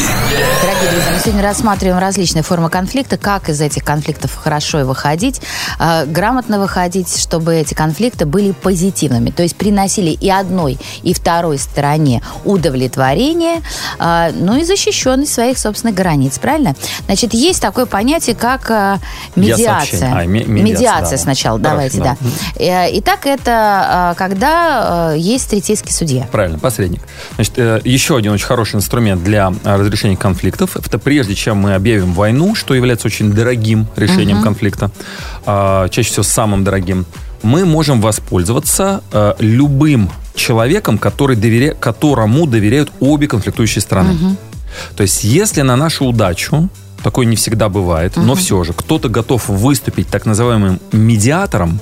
Дорогие 0.61 0.89
друзья, 0.91 1.11
мы 1.11 1.19
сегодня 1.19 1.43
рассматриваем 1.43 1.99
различные 1.99 2.43
формы 2.43 2.69
конфликта, 2.69 3.17
как 3.17 3.49
из 3.49 3.59
этих 3.59 3.83
конфликтов 3.83 4.33
хорошо 4.41 4.85
выходить, 4.85 5.41
э, 5.77 6.05
грамотно 6.05 6.59
выходить, 6.59 7.19
чтобы 7.21 7.55
эти 7.55 7.73
конфликты 7.73 8.25
были 8.25 8.51
позитивными, 8.53 9.31
то 9.31 9.43
есть 9.43 9.57
приносили 9.57 10.11
и 10.11 10.29
одной, 10.29 10.79
и 11.03 11.13
второй 11.13 11.57
стороне 11.57 12.21
удовлетворение, 12.45 13.61
э, 13.99 14.31
ну 14.33 14.55
и 14.55 14.63
защищенность 14.63 15.33
своих 15.33 15.57
собственных 15.57 15.93
границ, 15.93 16.39
правильно? 16.39 16.73
Значит, 17.07 17.33
есть 17.33 17.61
такое 17.61 17.85
понятие, 17.85 18.37
как 18.37 18.71
э, 18.71 18.73
Я 18.73 18.99
медиация. 19.35 20.13
А, 20.13 20.25
ме- 20.25 20.45
медиация, 20.45 21.17
да. 21.17 21.23
сначала, 21.23 21.59
Хорошо, 21.59 21.69
давайте, 21.69 21.97
да. 21.97 22.15
да. 22.21 22.63
Э, 22.63 22.87
Итак, 22.99 23.25
это 23.25 24.15
когда 24.17 25.13
есть 25.17 25.49
третейский 25.49 25.91
судья. 25.91 26.29
Правильно, 26.31 26.57
посредник. 26.57 27.01
Значит, 27.41 27.57
э, 27.57 27.81
еще 27.85 28.17
один 28.17 28.33
очень 28.33 28.45
хороший 28.45 28.75
инструмент 28.75 29.23
для 29.23 29.51
э, 29.63 29.75
разрешения 29.75 30.15
конфликтов. 30.15 30.77
Это 30.77 30.99
прежде 30.99 31.33
чем 31.33 31.57
мы 31.57 31.73
объявим 31.73 32.13
войну, 32.13 32.53
что 32.53 32.75
является 32.75 33.07
очень 33.07 33.31
дорогим 33.31 33.87
решением 33.95 34.43
конфликта, 34.43 34.91
а, 35.47 35.89
чаще 35.89 36.11
всего 36.11 36.21
самым 36.21 36.63
дорогим, 36.63 37.07
мы 37.41 37.65
можем 37.65 37.99
воспользоваться 37.99 39.01
э, 39.11 39.33
любым 39.39 40.11
человеком, 40.35 40.99
который 40.99 41.35
доверя... 41.35 41.73
которому 41.73 42.45
доверяют 42.45 42.91
обе 42.99 43.27
конфликтующие 43.27 43.81
стороны. 43.81 44.37
То 44.95 45.01
есть, 45.01 45.23
если 45.23 45.61
на 45.61 45.75
нашу 45.75 46.05
удачу, 46.05 46.69
такое 47.01 47.25
не 47.25 47.35
всегда 47.35 47.69
бывает, 47.69 48.17
но 48.17 48.35
все 48.35 48.63
же, 48.63 48.73
кто-то 48.73 49.09
готов 49.09 49.49
выступить 49.49 50.09
так 50.09 50.27
называемым 50.27 50.79
медиатором, 50.91 51.79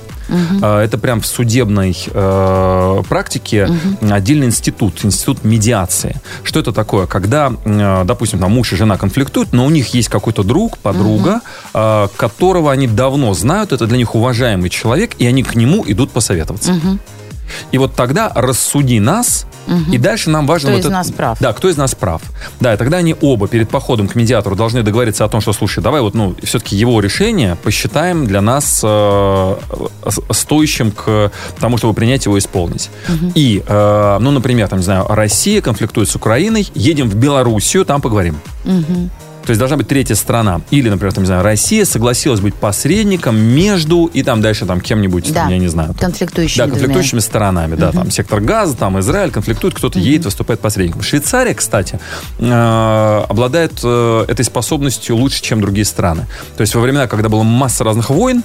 э, 0.62 0.78
это 0.80 0.98
прям 0.98 1.20
в 1.20 1.26
судебной 1.26 1.96
э, 2.06 3.02
практике 3.08 3.68
отдельный 4.00 4.46
институт, 4.46 5.04
институт 5.04 5.44
медиации. 5.44 6.16
Что 6.42 6.60
это 6.60 6.72
такое? 6.72 7.06
Когда, 7.06 7.52
э, 7.64 8.02
допустим, 8.04 8.38
там 8.38 8.52
муж 8.52 8.72
и 8.72 8.76
жена 8.76 8.96
конфликтуют, 8.96 9.52
но 9.52 9.66
у 9.66 9.70
них 9.70 9.94
есть 9.94 10.08
какой-то 10.08 10.42
друг, 10.42 10.78
подруга, 10.78 11.40
э, 11.74 12.08
которого 12.16 12.72
они 12.72 12.86
давно 12.86 13.34
знают, 13.34 13.72
это 13.72 13.86
для 13.86 13.96
них 13.98 14.14
уважаемый 14.14 14.70
человек, 14.70 15.14
и 15.18 15.26
они 15.26 15.42
к 15.42 15.54
нему 15.54 15.84
идут 15.86 16.10
посоветоваться. 16.10 16.72
И 17.72 17.78
вот 17.78 17.94
тогда 17.94 18.30
рассуди 18.34 19.00
нас, 19.00 19.46
и 19.92 19.98
дальше 19.98 20.30
нам 20.30 20.46
важно... 20.46 20.68
Кто 20.70 20.76
вот 20.76 20.80
из 20.80 20.86
это- 20.86 20.92
нас 20.94 21.10
прав. 21.12 21.38
Да, 21.40 21.52
кто 21.52 21.68
из 21.68 21.76
нас 21.76 21.94
прав. 21.94 22.22
Да, 22.60 22.74
и 22.74 22.76
тогда 22.76 22.96
они 22.98 23.14
оба 23.20 23.46
перед 23.48 23.68
походом 23.68 24.08
к 24.08 24.14
медиатору 24.16 24.56
должны 24.56 24.82
договориться 24.82 25.24
о 25.24 25.28
том, 25.28 25.40
что, 25.40 25.52
слушай, 25.52 25.82
давай 25.82 26.00
вот, 26.00 26.14
ну, 26.14 26.34
все-таки 26.42 26.76
его 26.76 27.00
решение 27.00 27.56
посчитаем 27.62 28.26
для 28.26 28.40
нас 28.40 28.80
э, 28.82 29.56
с- 30.08 30.20
стоящим 30.36 30.90
к 30.90 31.30
тому, 31.60 31.78
чтобы 31.78 31.94
принять 31.94 32.24
его 32.26 32.36
и 32.36 32.40
исполнить. 32.40 32.90
И, 33.34 33.62
э, 33.66 34.18
ну, 34.20 34.30
например, 34.30 34.68
там, 34.68 34.78
не 34.80 34.84
знаю, 34.84 35.06
Россия 35.08 35.60
конфликтует 35.60 36.08
с 36.08 36.16
Украиной, 36.16 36.68
едем 36.74 37.08
в 37.08 37.14
Белоруссию, 37.14 37.84
там 37.84 38.00
поговорим. 38.00 38.36
То 39.44 39.50
есть 39.50 39.58
должна 39.58 39.76
быть 39.76 39.88
третья 39.88 40.14
страна. 40.14 40.60
Или, 40.70 40.88
например, 40.90 41.12
там, 41.12 41.24
не 41.24 41.26
знаю, 41.26 41.42
Россия 41.42 41.84
согласилась 41.84 42.40
быть 42.40 42.54
посредником 42.54 43.36
между 43.36 44.04
и 44.06 44.22
там 44.22 44.40
дальше 44.42 44.66
там 44.66 44.80
кем-нибудь, 44.80 45.32
Да, 45.32 45.42
там, 45.42 45.50
я 45.50 45.58
не 45.58 45.68
знаю. 45.68 45.88
там, 45.88 46.10
конфликтующими 46.10 46.58
да, 46.58 46.66
двумя. 46.66 46.78
конфликтующими 46.78 47.20
сторонами, 47.20 47.74
да, 47.74 47.90
там 47.92 48.10
сектор 48.10 48.40
газа, 48.40 48.76
там 48.76 48.98
Израиль 49.00 49.30
конфликтует, 49.30 49.74
кто-то 49.74 49.98
едет, 49.98 50.26
выступает 50.26 50.60
посредником. 50.60 51.02
Швейцария, 51.02 51.54
кстати, 51.54 51.98
э, 52.38 53.24
обладает 53.28 53.72
э, 53.82 54.24
этой 54.28 54.44
способностью 54.44 55.16
лучше, 55.16 55.42
чем 55.42 55.60
другие 55.60 55.84
страны. 55.84 56.26
То 56.56 56.60
есть 56.60 56.74
во 56.74 56.80
времена, 56.80 57.06
когда 57.06 57.28
была 57.28 57.42
масса 57.42 57.82
разных 57.84 58.10
войн, 58.10 58.42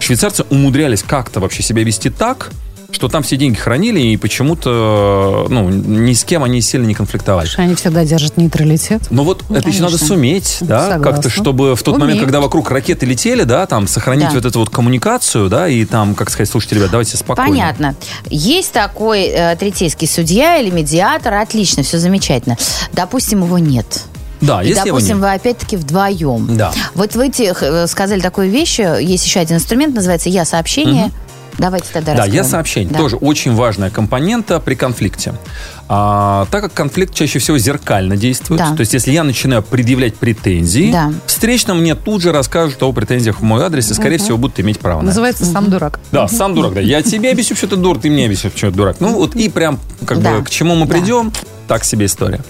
швейцарцы 0.00 0.44
умудрялись 0.50 1.02
как-то 1.02 1.40
вообще 1.40 1.62
себя 1.62 1.84
вести 1.84 2.10
так, 2.10 2.50
что 2.94 3.08
там 3.08 3.22
все 3.24 3.36
деньги 3.36 3.56
хранили 3.56 4.00
и 4.00 4.16
почему-то, 4.16 5.46
ну, 5.50 5.68
ни 5.68 6.12
с 6.12 6.24
кем 6.24 6.44
они 6.44 6.60
сильно 6.60 6.86
не 6.86 6.94
конфликтовали. 6.94 7.46
Потому 7.46 7.52
что 7.52 7.62
они 7.62 7.74
всегда 7.74 8.04
держат 8.04 8.36
нейтралитет. 8.36 9.02
Но 9.10 9.24
вот 9.24 9.42
это 9.50 9.68
еще 9.68 9.82
надо 9.82 9.98
суметь, 9.98 10.58
да, 10.60 10.98
как-то, 11.00 11.28
чтобы 11.28 11.74
в 11.74 11.82
тот 11.82 11.94
момент, 11.94 12.12
Умеют. 12.12 12.24
когда 12.24 12.40
вокруг 12.40 12.70
ракеты 12.70 13.04
летели, 13.04 13.42
да, 13.42 13.66
там, 13.66 13.88
сохранить 13.88 14.28
Да. 14.28 14.34
вот 14.34 14.44
эту 14.44 14.60
вот 14.60 14.70
коммуникацию, 14.70 15.48
да, 15.48 15.68
и 15.68 15.84
там, 15.84 16.14
как 16.14 16.30
сказать, 16.30 16.48
слушайте, 16.48 16.76
ребят, 16.76 16.90
давайте 16.90 17.16
спокойно. 17.16 17.50
Понятно. 17.50 17.94
Есть 18.30 18.72
такой 18.72 19.24
э, 19.24 19.56
третейский 19.56 20.06
судья 20.06 20.56
или 20.58 20.70
медиатор, 20.70 21.34
отлично, 21.34 21.82
все 21.82 21.98
замечательно. 21.98 22.56
Допустим, 22.92 23.42
его 23.44 23.58
нет. 23.58 24.02
Да, 24.40 24.62
И, 24.62 24.68
если 24.68 24.84
допустим, 24.90 25.20
вы 25.20 25.32
опять-таки 25.32 25.76
вдвоем. 25.76 26.56
Да. 26.56 26.70
Вот 26.94 27.14
вы 27.14 27.30
те- 27.30 27.54
э, 27.58 27.86
сказали 27.86 28.20
такую 28.20 28.50
вещь, 28.50 28.78
э, 28.78 28.98
есть 29.02 29.24
еще 29.24 29.40
один 29.40 29.56
инструмент, 29.56 29.94
называется 29.94 30.28
«Я 30.28 30.44
сообщение». 30.44 31.10
Давайте 31.58 31.86
тогда 31.92 32.12
Да, 32.12 32.18
я 32.18 32.24
раскроем. 32.24 32.44
сообщение. 32.44 32.92
Да. 32.92 32.98
Тоже 32.98 33.16
очень 33.16 33.54
важная 33.54 33.90
компонента 33.90 34.58
при 34.60 34.74
конфликте. 34.74 35.34
А, 35.88 36.46
так 36.50 36.62
как 36.62 36.72
конфликт 36.74 37.14
чаще 37.14 37.38
всего 37.38 37.58
зеркально 37.58 38.16
действует, 38.16 38.58
Да. 38.60 38.74
то 38.74 38.80
есть 38.80 38.94
если 38.94 39.12
я 39.12 39.22
начинаю 39.22 39.62
предъявлять 39.62 40.14
претензии, 40.16 40.90
Да. 40.90 41.12
встречным 41.26 41.80
мне 41.80 41.94
тут 41.94 42.22
же 42.22 42.32
расскажут 42.32 42.82
о 42.82 42.92
претензиях 42.92 43.40
в 43.40 43.42
мой 43.42 43.62
адрес 43.62 43.90
и, 43.90 43.94
скорее 43.94 44.18
всего, 44.18 44.38
будут 44.38 44.58
иметь 44.60 44.78
право 44.80 44.96
на 44.98 45.02
это. 45.02 45.06
Называется 45.08 45.44
«Сам 45.44 45.70
дурак». 45.70 46.00
Да, 46.10 46.26
сам 46.28 46.54
дурак, 46.54 46.74
да. 46.74 46.80
Я 46.80 47.02
тебе 47.02 47.30
объясню, 47.30 47.54
что 47.56 47.68
ты 47.68 47.76
дур, 47.76 47.98
ты 47.98 48.10
мне 48.10 48.24
объяснишь, 48.26 48.52
что 48.56 48.70
ты 48.70 48.76
дурак. 48.76 48.96
Ну 49.00 49.14
вот 49.14 49.36
и 49.36 49.48
прям 49.48 49.78
как 50.06 50.22
Да. 50.22 50.38
бы 50.38 50.44
к 50.44 50.50
чему 50.50 50.74
мы 50.74 50.86
Да. 50.86 50.94
придем, 50.94 51.32
так 51.66 51.84
себе 51.84 52.06
история. 52.06 52.40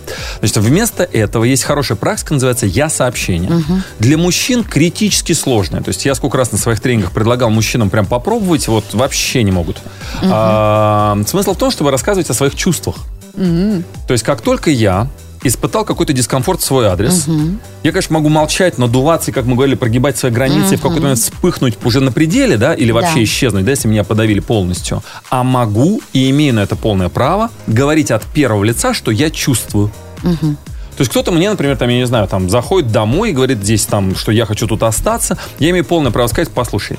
Значит, 0.40 0.56
вместо 0.58 1.02
этого 1.02 1.44
есть 1.44 1.64
хорошая 1.64 1.96
практика, 1.96 2.34
называется 2.34 2.66
«я 2.66 2.88
сообщение». 2.88 3.50
Для 3.98 4.18
мужчин 4.18 4.64
критически 4.64 5.32
сложная. 5.32 5.82
То 5.82 5.88
есть 5.88 6.04
я 6.04 6.14
сколько 6.14 6.36
раз 6.36 6.52
на 6.52 6.58
своих 6.58 6.80
тренингах 6.80 7.12
предлагал 7.12 7.50
мужчинам 7.50 7.90
прям 7.90 8.06
попробовать, 8.06 8.68
вот 8.68 8.94
вообще 8.94 9.42
не 9.42 9.52
могут. 9.52 9.78
А, 10.22 11.18
смысл 11.26 11.54
в 11.54 11.58
том, 11.58 11.70
чтобы 11.70 11.90
рассказывать 11.90 12.28
о 12.30 12.34
своих 12.34 12.54
чувствах. 12.54 12.96
То 13.34 14.12
есть 14.12 14.24
как 14.24 14.40
только 14.40 14.70
я 14.70 15.08
испытал 15.44 15.84
какой-то 15.84 16.12
дискомфорт 16.12 16.60
в 16.60 16.64
свой 16.64 16.86
адрес, 16.86 17.26
я, 17.82 17.92
конечно, 17.92 18.14
могу 18.14 18.28
молчать, 18.28 18.78
надуваться, 18.78 19.30
и, 19.30 19.34
как 19.34 19.44
мы 19.44 19.54
говорили, 19.54 19.76
прогибать 19.76 20.16
свои 20.18 20.32
границы, 20.32 20.74
и 20.74 20.76
в 20.76 20.80
какой-то 20.80 21.02
момент 21.02 21.20
вспыхнуть 21.20 21.78
уже 21.84 22.00
на 22.00 22.10
пределе, 22.10 22.56
да, 22.56 22.74
или 22.74 22.90
вообще 22.90 23.16
Да. 23.16 23.24
исчезнуть, 23.24 23.64
да, 23.64 23.70
если 23.70 23.88
меня 23.88 24.04
подавили 24.04 24.40
полностью. 24.40 25.02
А 25.30 25.44
могу 25.44 26.00
и 26.12 26.30
имею 26.30 26.54
на 26.54 26.60
это 26.60 26.74
полное 26.76 27.08
право 27.08 27.50
говорить 27.66 28.10
от 28.10 28.22
первого 28.24 28.64
лица, 28.64 28.94
что 28.94 29.10
я 29.10 29.30
чувствую. 29.30 29.90
То 30.22 31.00
есть 31.00 31.10
кто-то 31.10 31.32
мне, 31.32 31.50
например, 31.50 31.76
там, 31.76 31.88
я 31.88 31.96
не 31.96 32.06
знаю, 32.06 32.28
там, 32.28 32.48
заходит 32.48 32.92
домой 32.92 33.30
и 33.30 33.32
говорит 33.32 33.58
здесь, 33.62 33.84
там, 33.84 34.14
что 34.14 34.30
я 34.32 34.46
хочу 34.46 34.66
тут 34.68 34.82
остаться, 34.84 35.36
я 35.58 35.70
имею 35.70 35.84
полное 35.84 36.12
право 36.12 36.28
сказать, 36.28 36.50
послушай, 36.50 36.98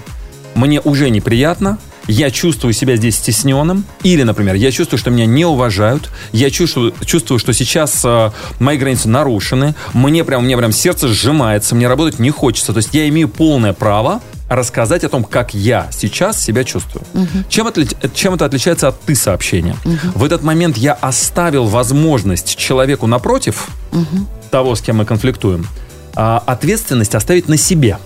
мне 0.53 0.81
уже 0.81 1.09
неприятно, 1.09 1.77
я 2.07 2.31
чувствую 2.31 2.73
себя 2.73 2.95
здесь 2.95 3.15
стесненным, 3.15 3.83
или, 4.03 4.23
например, 4.23 4.55
я 4.55 4.71
чувствую, 4.71 4.99
что 4.99 5.09
меня 5.11 5.25
не 5.25 5.45
уважают, 5.45 6.09
я 6.31 6.49
чувствую, 6.49 6.93
чувствую 7.05 7.39
что 7.39 7.53
сейчас 7.53 8.01
э, 8.03 8.31
мои 8.59 8.77
границы 8.77 9.09
нарушены, 9.09 9.75
мне 9.93 10.23
прям, 10.23 10.45
мне 10.45 10.57
прям 10.57 10.71
сердце 10.71 11.07
сжимается, 11.07 11.75
мне 11.75 11.87
работать 11.87 12.19
не 12.19 12.29
хочется. 12.31 12.73
То 12.73 12.77
есть 12.77 12.93
я 12.93 13.07
имею 13.09 13.27
полное 13.29 13.73
право 13.73 14.21
рассказать 14.49 15.03
о 15.03 15.09
том, 15.09 15.23
как 15.23 15.55
я 15.55 15.87
сейчас 15.91 16.39
себя 16.41 16.63
чувствую. 16.63 17.03
Чем, 17.49 17.67
отли- 17.67 18.11
чем 18.13 18.35
это 18.35 18.45
отличается 18.45 18.87
от 18.89 18.99
ты 19.01 19.15
сообщения? 19.15 19.75
В 20.13 20.23
этот 20.23 20.43
момент 20.43 20.77
я 20.77 20.93
оставил 20.93 21.65
возможность 21.65 22.55
человеку 22.55 23.07
напротив, 23.07 23.67
того, 24.51 24.75
с 24.75 24.81
кем 24.81 24.97
мы 24.97 25.05
конфликтуем, 25.05 25.67
а, 26.15 26.41
ответственность 26.45 27.15
оставить 27.15 27.47
на 27.47 27.57
себе. 27.57 27.97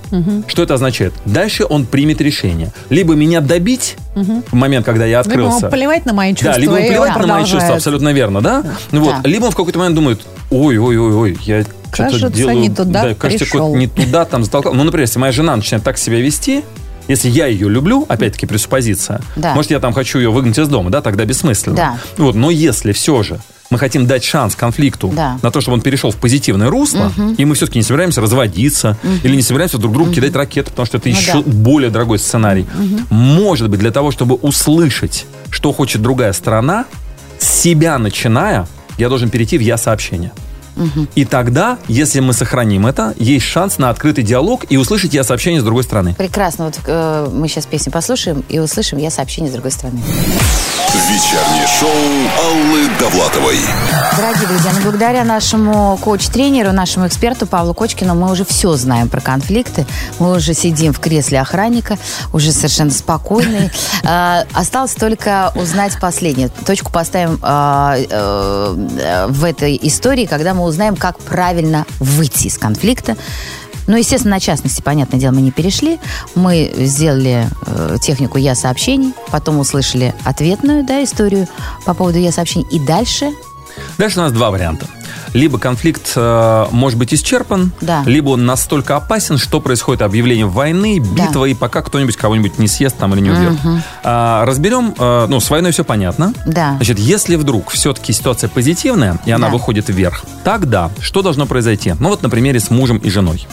Что 0.47 0.63
это 0.63 0.73
означает? 0.73 1.13
Дальше 1.25 1.65
он 1.65 1.85
примет 1.85 2.21
решение. 2.21 2.71
Либо 2.89 3.13
меня 3.13 3.41
добить 3.41 3.95
в 4.15 4.53
момент, 4.53 4.85
когда 4.85 5.05
я 5.05 5.21
Либо 5.21 5.33
ему 5.33 5.45
открылся. 5.47 5.69
плевать 5.69 6.05
на 6.05 6.13
мои 6.13 6.33
чувства. 6.33 6.53
Да, 6.53 6.59
либо 6.59 6.71
он 6.71 6.77
плевать 6.87 7.17
на 7.17 7.27
мои 7.27 7.45
чувства, 7.45 7.75
абсолютно 7.75 8.13
верно, 8.13 8.41
да? 8.41 8.63
Ну 8.91 9.03
Вот. 9.03 9.15
Либо 9.25 9.45
он 9.45 9.51
в 9.51 9.55
какой-то 9.55 9.79
момент 9.79 9.95
думает, 9.95 10.21
ой-ой-ой-ой, 10.51 11.37
я 11.43 11.63
что-то 11.93 12.29
делаю... 12.29 12.59
не 12.59 12.69
туда 12.69 13.03
да, 13.03 13.15
кажется, 13.15 13.45
пришел. 13.45 13.75
не 13.75 13.87
туда 13.87 14.25
там 14.25 14.43
затолкал. 14.43 14.73
Ну, 14.73 14.83
например, 14.83 15.05
если 15.07 15.19
моя 15.19 15.31
жена 15.31 15.55
начинает 15.55 15.83
так 15.83 15.97
себя 15.97 16.19
вести, 16.19 16.63
если 17.07 17.29
я 17.29 17.47
ее 17.47 17.67
люблю, 17.69 18.05
опять-таки 18.07 18.45
пресуппозиция, 18.45 19.21
Да. 19.35 19.55
может, 19.55 19.71
я 19.71 19.79
там 19.79 19.93
хочу 19.93 20.19
ее 20.19 20.29
выгнать 20.29 20.57
из 20.59 20.67
дома, 20.67 20.91
да, 20.91 21.01
тогда 21.01 21.25
бессмысленно. 21.25 21.75
Да. 21.75 21.97
Вот, 22.17 22.35
но 22.35 22.51
если 22.51 22.91
все 22.91 23.23
же 23.23 23.39
мы 23.69 23.77
хотим 23.77 24.07
дать 24.07 24.23
шанс 24.23 24.55
конфликту 24.55 25.11
Да. 25.15 25.37
на 25.41 25.51
то, 25.51 25.61
чтобы 25.61 25.75
он 25.75 25.81
перешел 25.81 26.11
в 26.11 26.15
позитивное 26.15 26.69
русло, 26.69 27.11
и 27.37 27.45
мы 27.45 27.55
все-таки 27.55 27.79
не 27.79 27.83
собираемся 27.83 28.21
разводиться, 28.21 28.97
или 29.23 29.35
не 29.35 29.41
собираемся 29.41 29.77
друг 29.77 29.93
другу 29.93 30.11
кидать 30.11 30.35
ракеты, 30.35 30.71
потому 30.71 30.85
что 30.85 30.97
это 30.97 31.09
Ну 31.09 31.15
еще 31.15 31.33
да. 31.43 31.51
более 31.51 31.89
дорогой 31.89 32.19
сценарий. 32.19 32.65
Может 33.09 33.69
быть, 33.69 33.79
для 33.79 33.91
того, 33.91 34.11
чтобы 34.11 34.35
услышать, 34.35 35.25
что 35.49 35.71
хочет 35.73 36.01
другая 36.01 36.33
сторона, 36.33 36.85
с 37.37 37.47
себя 37.61 37.97
начиная, 37.97 38.67
я 38.97 39.07
должен 39.09 39.29
перейти 39.29 39.57
в 39.57 39.61
я-сообщение. 39.61 40.31
И 41.15 41.25
тогда, 41.25 41.77
если 41.87 42.19
мы 42.19 42.33
сохраним 42.33 42.87
это, 42.87 43.13
есть 43.17 43.45
шанс 43.45 43.77
на 43.77 43.89
открытый 43.89 44.23
диалог 44.23 44.65
и 44.69 44.77
услышать 44.77 45.13
я 45.13 45.23
сообщение 45.23 45.61
с 45.61 45.63
другой 45.63 45.83
стороны. 45.83 46.15
Прекрасно. 46.15 46.65
Вот 46.65 46.79
э, 46.85 47.29
мы 47.31 47.47
сейчас 47.47 47.65
песню 47.65 47.91
послушаем 47.91 48.43
и 48.49 48.59
услышим 48.59 48.97
я 48.99 49.09
сообщение 49.09 49.49
с 49.49 49.53
другой 49.53 49.71
стороны. 49.71 50.01
Вечернее 51.09 51.67
шоу 51.67 51.89
Аллы 52.45 52.89
Довлатовой. 52.99 53.57
Дорогие 54.17 54.47
друзья, 54.47 54.71
ну, 54.73 54.81
благодаря 54.81 55.23
нашему 55.23 55.97
коуч-тренеру, 55.97 56.71
нашему 56.71 57.07
эксперту 57.07 57.45
Павлу 57.45 57.73
Кочкину, 57.73 58.15
мы 58.15 58.31
уже 58.31 58.43
все 58.43 58.73
знаем 58.73 59.07
про 59.07 59.21
конфликты. 59.21 59.85
Мы 60.17 60.35
уже 60.35 60.53
сидим 60.53 60.93
в 60.93 60.99
кресле 60.99 61.41
охранника, 61.41 61.97
уже 62.33 62.51
совершенно 62.51 62.91
спокойные. 62.91 63.71
А, 64.01 64.45
Осталось 64.53 64.93
только 64.93 65.51
узнать 65.55 65.99
последнее. 65.99 66.49
Точку 66.65 66.91
поставим 66.91 67.37
а, 67.41 67.95
э, 67.97 69.27
в 69.29 69.43
этой 69.43 69.77
истории, 69.83 70.25
когда 70.25 70.53
мы 70.53 70.63
узнаем, 70.69 70.95
как 70.95 71.19
правильно 71.19 71.85
выйти 71.99 72.47
из 72.47 72.57
конфликта. 72.57 73.17
Ну, 73.87 73.97
естественно, 73.97 74.35
на 74.35 74.39
частности, 74.39 74.81
понятное 74.81 75.19
дело, 75.19 75.33
мы 75.33 75.41
не 75.41 75.51
перешли. 75.51 75.99
Мы 76.35 76.71
сделали 76.77 77.47
э, 77.65 77.97
технику 77.99 78.37
«Я 78.37 78.53
сообщений», 78.53 79.13
потом 79.31 79.57
услышали 79.57 80.13
ответную 80.23 80.85
да, 80.85 81.03
историю 81.03 81.47
по 81.85 81.95
поводу 81.95 82.19
«Я 82.19 82.31
сообщений». 82.31 82.67
И 82.69 82.79
дальше 82.79 83.31
Дальше 83.99 84.19
у 84.19 84.23
нас 84.23 84.31
два 84.31 84.49
варианта. 84.49 84.87
Либо 85.33 85.59
конфликт 85.59 86.13
э, 86.15 86.65
может 86.71 86.97
быть 86.97 87.13
исчерпан, 87.13 87.71
Да. 87.81 88.01
либо 88.07 88.29
он 88.29 88.45
настолько 88.47 88.95
опасен, 88.95 89.37
что 89.37 89.59
происходит 89.59 90.01
объявление 90.01 90.47
войны, 90.47 90.97
битва, 90.99 91.45
и 91.45 91.53
пока 91.53 91.81
кто-нибудь 91.83 92.15
кого-нибудь 92.15 92.57
не 92.57 92.67
съест 92.67 92.97
там 92.97 93.13
или 93.13 93.21
не 93.21 93.29
убьет. 93.29 93.53
А, 94.03 94.43
разберем, 94.45 94.95
э, 94.97 95.27
ну, 95.29 95.39
с 95.39 95.49
войной 95.51 95.71
все 95.71 95.83
понятно. 95.83 96.33
Да. 96.47 96.75
Значит, 96.77 96.97
если 96.97 97.35
вдруг 97.35 97.69
все-таки 97.69 98.11
ситуация 98.11 98.49
позитивная, 98.49 99.19
и 99.25 99.31
она 99.31 99.47
Да. 99.47 99.53
выходит 99.53 99.89
вверх, 99.89 100.23
тогда 100.43 100.89
что 100.99 101.21
должно 101.21 101.45
произойти? 101.45 101.93
Ну, 101.99 102.09
вот 102.09 102.23
на 102.23 102.29
примере 102.29 102.59
с 102.59 102.71
мужем 102.71 102.97
и 102.97 103.09
женой. 103.11 103.45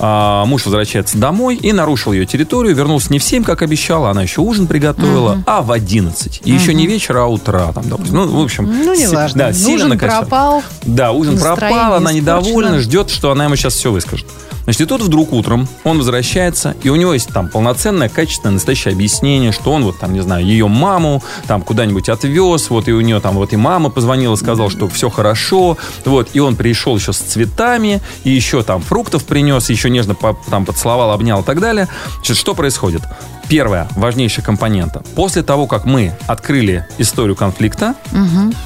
А, 0.00 0.44
муж 0.46 0.64
возвращается 0.64 1.16
домой 1.18 1.54
и 1.56 1.72
нарушил 1.72 2.12
ее 2.12 2.26
территорию, 2.26 2.74
вернулся 2.74 3.12
не 3.12 3.18
в 3.20 3.22
7, 3.22 3.44
как 3.44 3.62
обещала, 3.62 4.10
она 4.10 4.22
еще 4.22 4.40
ужин 4.40 4.66
приготовила, 4.66 5.42
а 5.46 5.62
в 5.62 5.70
11. 5.70 6.40
И 6.44 6.50
еще 6.50 6.74
не 6.74 6.86
вечер, 6.88 7.16
а 7.18 7.26
утра, 7.26 7.70
там, 7.72 7.88
допустим. 7.88 8.16
Ну, 8.16 8.40
в 8.40 8.42
общем, 8.42 8.64
Ну, 8.66 8.96
си- 8.96 9.02
неважно. 9.02 9.38
Да, 9.38 9.52
сильно 9.52 9.89
Накосячила. 9.90 10.20
пропал. 10.20 10.62
Да, 10.82 11.12
ужин 11.12 11.38
пропал, 11.38 11.94
она 11.94 12.12
недовольна, 12.12 12.48
испорчено. 12.48 12.78
ждет, 12.80 13.10
что 13.10 13.30
она 13.30 13.44
ему 13.44 13.56
сейчас 13.56 13.74
все 13.74 13.92
выскажет. 13.92 14.26
Значит, 14.64 14.82
и 14.82 14.86
тут 14.86 15.00
вдруг 15.02 15.32
утром 15.32 15.66
он 15.84 15.98
возвращается, 15.98 16.76
и 16.82 16.90
у 16.90 16.96
него 16.96 17.14
есть 17.14 17.28
там 17.32 17.48
полноценное, 17.48 18.08
качественное, 18.08 18.52
настоящее 18.54 18.92
объяснение, 18.92 19.52
что 19.52 19.72
он 19.72 19.82
вот 19.84 19.98
там, 19.98 20.12
не 20.12 20.20
знаю, 20.20 20.44
ее 20.44 20.68
маму 20.68 21.24
там 21.48 21.62
куда-нибудь 21.62 22.08
отвез, 22.10 22.68
вот 22.70 22.86
и 22.86 22.92
у 22.92 23.00
нее 23.00 23.20
там 23.20 23.34
вот 23.36 23.52
и 23.52 23.56
мама 23.56 23.88
позвонила, 23.90 24.36
сказала, 24.36 24.70
что 24.70 24.86
все 24.88 25.08
хорошо, 25.08 25.76
вот, 26.04 26.28
и 26.34 26.40
он 26.40 26.56
пришел 26.56 26.94
еще 26.96 27.12
с 27.12 27.18
цветами, 27.18 28.00
и 28.22 28.30
еще 28.30 28.62
там 28.62 28.82
фруктов 28.82 29.24
принес, 29.24 29.70
еще 29.70 29.88
нежно 29.90 30.14
по- 30.14 30.38
там 30.50 30.66
поцеловал, 30.66 31.10
обнял 31.10 31.40
и 31.40 31.44
так 31.44 31.58
далее. 31.58 31.88
Значит, 32.16 32.36
что 32.36 32.54
происходит? 32.54 33.02
Первая 33.50 33.88
важнейшая 33.96 34.44
компонента. 34.44 35.02
После 35.16 35.42
того, 35.42 35.66
как 35.66 35.84
мы 35.84 36.12
открыли 36.28 36.86
историю 36.98 37.34
конфликта, 37.34 37.96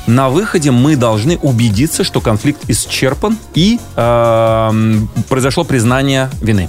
на 0.07 0.29
выходе 0.29 0.71
мы 0.71 0.95
должны 0.95 1.39
убедиться, 1.39 2.05
что 2.05 2.21
конфликт 2.21 2.61
исчерпан 2.69 3.39
и 3.55 3.81
эм, 3.97 5.09
произошло 5.31 5.65
признание 5.65 6.29
вины. 6.43 6.69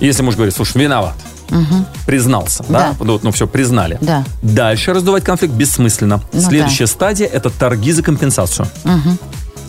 Если 0.00 0.22
муж 0.22 0.34
говорит, 0.34 0.54
слушай, 0.54 0.76
виноват, 0.76 1.14
признался, 2.06 2.62
да, 2.68 2.78
Да. 2.78 2.94
ну, 3.00 3.12
вот, 3.12 3.22
ну 3.22 3.30
все, 3.32 3.46
признали. 3.46 3.96
Да. 4.02 4.22
Дальше 4.42 4.92
раздувать 4.92 5.24
конфликт 5.24 5.54
бессмысленно. 5.54 6.20
Ну 6.32 6.40
Следующая 6.42 6.86
стадия– 6.86 7.26
это 7.32 7.48
торги 7.48 7.92
за 7.92 8.02
компенсацию. 8.02 8.68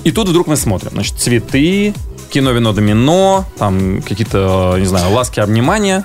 И 0.04 0.12
тут 0.12 0.28
вдруг 0.28 0.48
мы 0.48 0.58
смотрим, 0.58 0.92
значит, 0.92 1.18
цветы, 1.18 1.94
кино, 2.30 2.52
вино, 2.52 2.74
домино, 2.74 3.46
там 3.58 4.02
какие-то, 4.02 4.76
не 4.78 4.86
знаю, 4.86 5.12
ласки, 5.14 5.40
обнимания. 5.40 6.04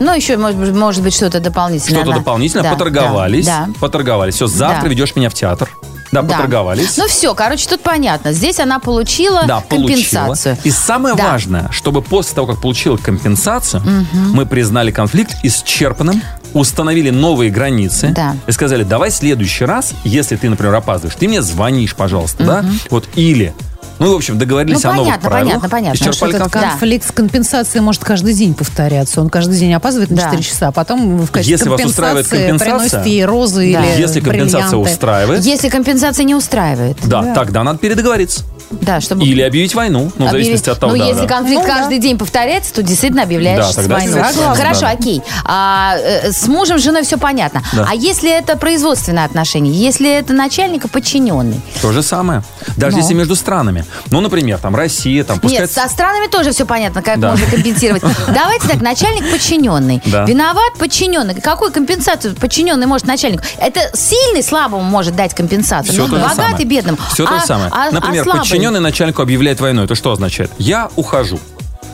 Ну, 0.00 0.14
еще, 0.14 0.36
может, 0.36 0.58
быть, 0.58 0.72
может 0.74 1.02
быть, 1.02 1.14
что-то 1.14 1.40
дополнительное. 1.40 2.02
Что-то 2.02 2.18
дополнительное, 2.18 2.62
Да, 2.64 2.72
поторговались. 2.72 3.46
Да. 3.46 3.64
да. 3.66 3.72
Поторговались. 3.80 4.34
Все, 4.34 4.46
завтра 4.46 4.82
Да. 4.84 4.88
ведешь 4.88 5.16
меня 5.16 5.28
в 5.30 5.34
театр. 5.34 5.68
Да, 6.10 6.22
Да. 6.22 6.36
поторговались. 6.36 6.96
Ну 6.96 7.06
все, 7.06 7.34
короче, 7.34 7.68
тут 7.68 7.82
понятно. 7.82 8.32
Здесь 8.32 8.58
она 8.60 8.78
получила 8.78 9.44
да, 9.46 9.62
компенсацию. 9.68 10.54
получила. 10.56 10.58
И 10.64 10.70
самое 10.70 11.14
Да. 11.14 11.32
важное, 11.32 11.68
чтобы 11.70 12.00
после 12.00 12.34
того, 12.34 12.46
как 12.46 12.62
получила 12.62 12.96
компенсацию, 12.96 13.82
мы 14.12 14.46
признали 14.46 14.90
конфликт 14.90 15.36
исчерпанным, 15.42 16.22
установили 16.54 17.10
новые 17.10 17.50
границы 17.50 18.08
Да. 18.16 18.34
и 18.46 18.52
сказали, 18.52 18.84
давай 18.84 19.10
в 19.10 19.14
следующий 19.14 19.66
раз, 19.66 19.92
если 20.02 20.36
ты, 20.36 20.48
например, 20.48 20.74
опаздываешь, 20.76 21.14
ты 21.18 21.28
мне 21.28 21.42
звонишь, 21.42 21.94
пожалуйста, 21.94 22.42
да? 22.44 22.64
Вот 22.90 23.06
или, 23.14 23.52
ну, 23.98 24.12
в 24.12 24.16
общем, 24.16 24.38
договорились 24.38 24.82
Ну, 24.82 24.90
о 24.90 24.92
новых 24.94 25.06
понятно, 25.08 25.28
правилах, 25.30 25.52
понятно, 25.54 25.68
понятно. 25.68 25.96
исчерпали 25.98 26.34
Этот 26.36 26.50
конфликт. 26.52 26.70
конфликт 26.72 27.08
с 27.08 27.12
компенсацией 27.12 27.82
может 27.82 28.04
каждый 28.04 28.34
день 28.34 28.54
повторяться. 28.54 29.20
Он 29.20 29.28
каждый 29.30 29.58
день 29.58 29.72
опаздывает 29.74 30.10
на 30.10 30.16
Да. 30.16 30.22
4 30.24 30.42
часа, 30.42 30.68
а 30.68 30.72
потом 30.72 31.18
в 31.18 31.30
качестве 31.30 31.52
Если 31.54 31.68
вас 31.68 31.84
устраивает 31.84 32.28
компенсация, 32.28 32.78
приносит 32.78 33.06
ей 33.06 33.24
розы 33.24 33.72
Да. 33.72 33.84
или 33.84 34.00
Если 34.00 34.20
компенсация 34.20 34.68
бриллианты. 34.70 34.92
устраивает, 34.92 35.44
Если 35.44 35.68
компенсация 35.68 36.24
не 36.24 36.34
устраивает. 36.34 36.96
да, 37.04 37.34
тогда 37.34 37.62
надо 37.64 37.78
передоговориться. 37.78 38.44
Да, 38.70 39.00
чтобы... 39.00 39.24
Или 39.24 39.42
объявить 39.42 39.74
войну, 39.74 40.00
ну, 40.00 40.08
в 40.26 40.28
объявить- 40.28 40.30
зависимости 40.32 40.70
от 40.70 40.78
того, 40.78 40.92
Ну, 40.92 40.98
да, 40.98 41.06
если 41.06 41.22
да. 41.22 41.26
конфликт 41.28 41.62
Ну, 41.62 41.66
да. 41.68 41.74
каждый 41.74 41.98
день 41.98 42.18
повторяется, 42.18 42.74
то 42.74 42.82
действительно 42.82 43.22
объявляешь 43.22 43.74
Да, 43.74 43.82
войну. 43.82 44.12
согласна. 44.12 44.54
Хорошо, 44.54 44.80
Да. 44.82 44.90
окей. 44.90 45.22
А, 45.44 45.96
э, 45.98 46.32
с 46.32 46.46
мужем, 46.46 46.78
с 46.78 46.82
женой 46.82 47.02
все 47.04 47.16
понятно. 47.18 47.62
Да. 47.72 47.86
А 47.88 47.94
если 47.94 48.30
это 48.30 48.56
производственные 48.56 49.24
отношения? 49.24 49.70
Если 49.70 50.10
это 50.10 50.32
начальник 50.32 50.84
и 50.84 50.88
подчиненный? 50.88 51.60
То 51.82 51.92
же 51.92 52.02
самое. 52.02 52.42
Даже 52.76 52.96
Ну. 52.96 53.02
если 53.02 53.14
между 53.14 53.36
странами. 53.36 53.84
Ну, 54.10 54.20
например, 54.20 54.58
там 54.58 54.76
Россия, 54.76 55.24
там 55.24 55.38
пускай... 55.40 55.60
Нет, 55.62 55.70
со 55.70 55.88
странами 55.88 56.26
тоже 56.28 56.52
все 56.52 56.66
понятно, 56.66 57.02
как 57.02 57.18
Да. 57.20 57.30
можно 57.30 57.46
компенсировать. 57.46 58.02
Давайте 58.28 58.68
так, 58.68 58.80
начальник 58.82 59.30
подчиненный. 59.30 60.02
Да. 60.06 60.24
Виноват 60.24 60.74
подчиненный. 60.78 61.34
Какую 61.40 61.72
компенсацию 61.72 62.34
подчиненный 62.36 62.86
может 62.86 63.06
начальнику? 63.06 63.42
Это 63.58 63.80
сильный 63.94 64.42
слабому 64.42 64.82
может 64.84 65.16
дать 65.16 65.34
компенсацию. 65.34 65.92
Все 65.92 66.02
ну, 66.02 66.08
то 66.08 66.16
же 66.16 66.22
богатый 66.22 66.50
самое. 66.50 66.64
бедному. 66.66 66.98
Все 67.12 67.24
то 67.24 67.34
А- 67.36 67.40
же 67.40 67.46
самое. 67.46 67.70
а- 67.72 67.88
а 67.88 67.90
Например, 67.90 68.24
слабый? 68.24 68.42
Подчиненный 68.58 68.80
начальнику 68.80 69.22
объявляет 69.22 69.60
войну. 69.60 69.84
Это 69.84 69.94
что 69.94 70.10
означает? 70.10 70.50
Я 70.58 70.90
ухожу. 70.96 71.38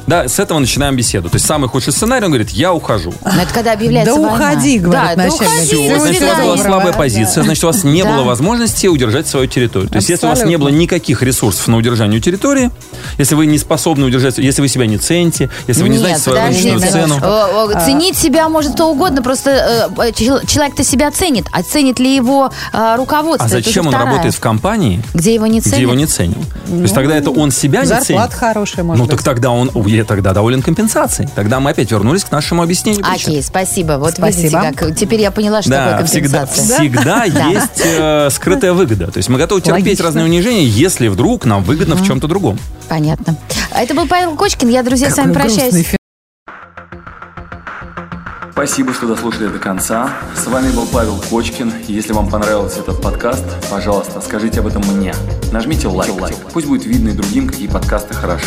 Да, 0.07 0.29
с 0.29 0.39
этого 0.39 0.59
начинаем 0.59 0.97
беседу. 0.97 1.31
То 1.31 1.37
есть 1.37 1.47
самый 1.47 1.69
худший 1.69 1.93
сценарий, 1.93 2.25
он 2.27 2.31
говорит, 2.31 2.51
я 2.51 2.73
ухожу. 2.75 3.15
Ну, 3.25 3.31
это 3.41 3.53
когда 3.55 3.73
объявляется 3.73 4.15
Да 4.15 4.21
война. 4.21 4.35
уходи, 4.35 4.79
говорит 4.79 5.03
да, 5.03 5.15
да 5.17 5.23
начальник. 5.31 5.51
уходи, 5.51 5.67
Всё, 5.67 5.77
до 5.77 5.95
Все, 5.95 6.01
значит, 6.01 6.23
у 6.23 6.27
вас 6.27 6.39
была 6.41 6.57
слабая 6.59 6.93
позиция, 6.93 7.45
значит, 7.45 7.65
у 7.65 7.67
вас 7.69 7.85
не 7.85 8.03
Да. 8.03 8.13
было 8.13 8.23
возможности 8.25 8.87
удержать 8.87 9.27
свою 9.27 9.47
территорию. 9.47 9.89
То 9.89 9.97
есть, 9.97 10.09
если 10.11 10.27
у 10.27 10.29
вас 10.29 10.45
не 10.45 10.57
было 10.59 10.69
никаких 10.69 11.23
ресурсов 11.23 11.67
на 11.69 11.77
удержание 11.79 12.21
территории, 12.21 12.71
если 13.19 13.35
вы 13.35 13.47
не 13.47 13.59
способны 13.59 14.05
удержать, 14.07 14.39
если 14.39 14.61
вы 14.63 14.69
себя 14.69 14.87
не 14.87 14.99
цените, 14.99 15.49
если 15.69 15.83
вы 15.83 15.89
не 15.89 15.99
знаете 15.99 16.21
свою 16.21 16.39
рыночную 16.39 16.81
цену. 16.81 17.19
Э, 17.23 17.69
э, 17.75 17.85
Ценить 17.85 18.17
себя 18.17 18.49
может 18.49 18.75
кто 18.75 18.91
угодно, 18.91 19.23
просто 19.23 19.89
э, 19.99 20.13
чел- 20.13 20.41
человек-то 20.47 20.85
себя 20.85 21.11
ценит, 21.11 21.47
а 21.53 21.63
ценит 21.63 21.99
ли 21.99 22.15
его 22.15 22.51
э, 22.73 22.95
руководство? 22.97 23.47
А 23.47 23.49
зачем 23.49 23.87
он 23.87 23.95
работает 23.95 24.35
в 24.35 24.41
компании, 24.41 25.03
Где 25.15 25.35
его 25.35 25.47
не 25.47 25.61
ценят? 25.61 25.75
где 25.77 25.83
его 25.83 25.95
не 25.95 26.07
ценят? 26.07 26.37
То 26.69 26.75
есть 26.77 26.95
тогда 26.95 27.17
это 27.17 27.31
он 27.31 27.51
себя 27.51 27.81
не 27.83 27.87
ценит. 27.89 28.07
Зарплата 28.07 28.37
хорошая, 28.37 28.85
может 28.85 29.03
Ну 29.03 29.09
так 29.09 29.23
тогда 29.23 29.51
он 29.51 29.71
я 29.95 30.05
тогда 30.05 30.33
доволен 30.33 30.63
компенсацией. 30.63 31.29
Тогда 31.35 31.61
мы 31.61 31.71
опять 31.71 31.91
вернулись 31.91 32.25
к 32.25 32.31
нашему 32.31 32.63
объяснению. 32.63 33.05
причин. 33.05 33.31
Окей, 33.31 33.43
спасибо. 33.43 33.93
Вот 33.99 34.15
Спасибо. 34.15 34.61
видите, 34.61 34.73
как 34.77 34.97
теперь 34.97 35.21
я 35.21 35.31
поняла, 35.31 35.63
что 35.63 35.71
Да, 35.71 35.91
такое 35.93 36.07
всегда, 36.07 36.39
компенсация. 36.47 36.79
всегда 36.79 37.25
Да. 37.35 37.47
есть 37.49 37.83
э, 37.85 38.29
скрытая 38.31 38.73
выгода. 38.73 39.11
То 39.11 39.19
есть 39.19 39.29
мы 39.29 39.39
готовы 39.39 39.61
терпеть 39.61 39.85
Логично. 39.85 40.05
разные 40.05 40.25
унижения, 40.25 40.65
если 40.67 41.09
вдруг 41.09 41.45
нам 41.45 41.63
выгодно 41.65 41.95
в 41.97 42.07
чем-то 42.07 42.27
другом. 42.29 42.59
Понятно. 42.89 43.37
Это 43.75 43.95
был 43.95 44.07
Павел 44.07 44.37
Кочкин. 44.37 44.69
Я, 44.69 44.83
друзья, 44.83 45.11
с 45.11 45.17
вами 45.17 45.33
Какой 45.33 45.49
прощаюсь. 45.51 45.87
Спасибо, 48.53 48.95
что 48.95 49.07
дослушали 49.09 49.49
до 49.49 49.59
конца. 49.59 50.11
С 50.37 50.47
вами 50.47 50.71
был 50.71 50.87
Павел 50.87 51.21
Кочкин. 51.29 51.73
Если 51.89 52.13
вам 52.13 52.29
понравился 52.29 52.81
этот 52.81 53.03
подкаст, 53.03 53.45
пожалуйста, 53.69 54.21
скажите 54.21 54.61
об 54.61 54.69
этом 54.69 54.83
мне. 54.87 55.13
Нажмите 55.51 55.89
лайк. 55.89 56.13
Пусть 56.53 56.67
будет 56.69 56.87
видно 56.87 57.09
и 57.11 57.13
другим, 57.13 57.49
какие 57.49 57.67
подкасты 57.67 58.15
хороши. 58.15 58.47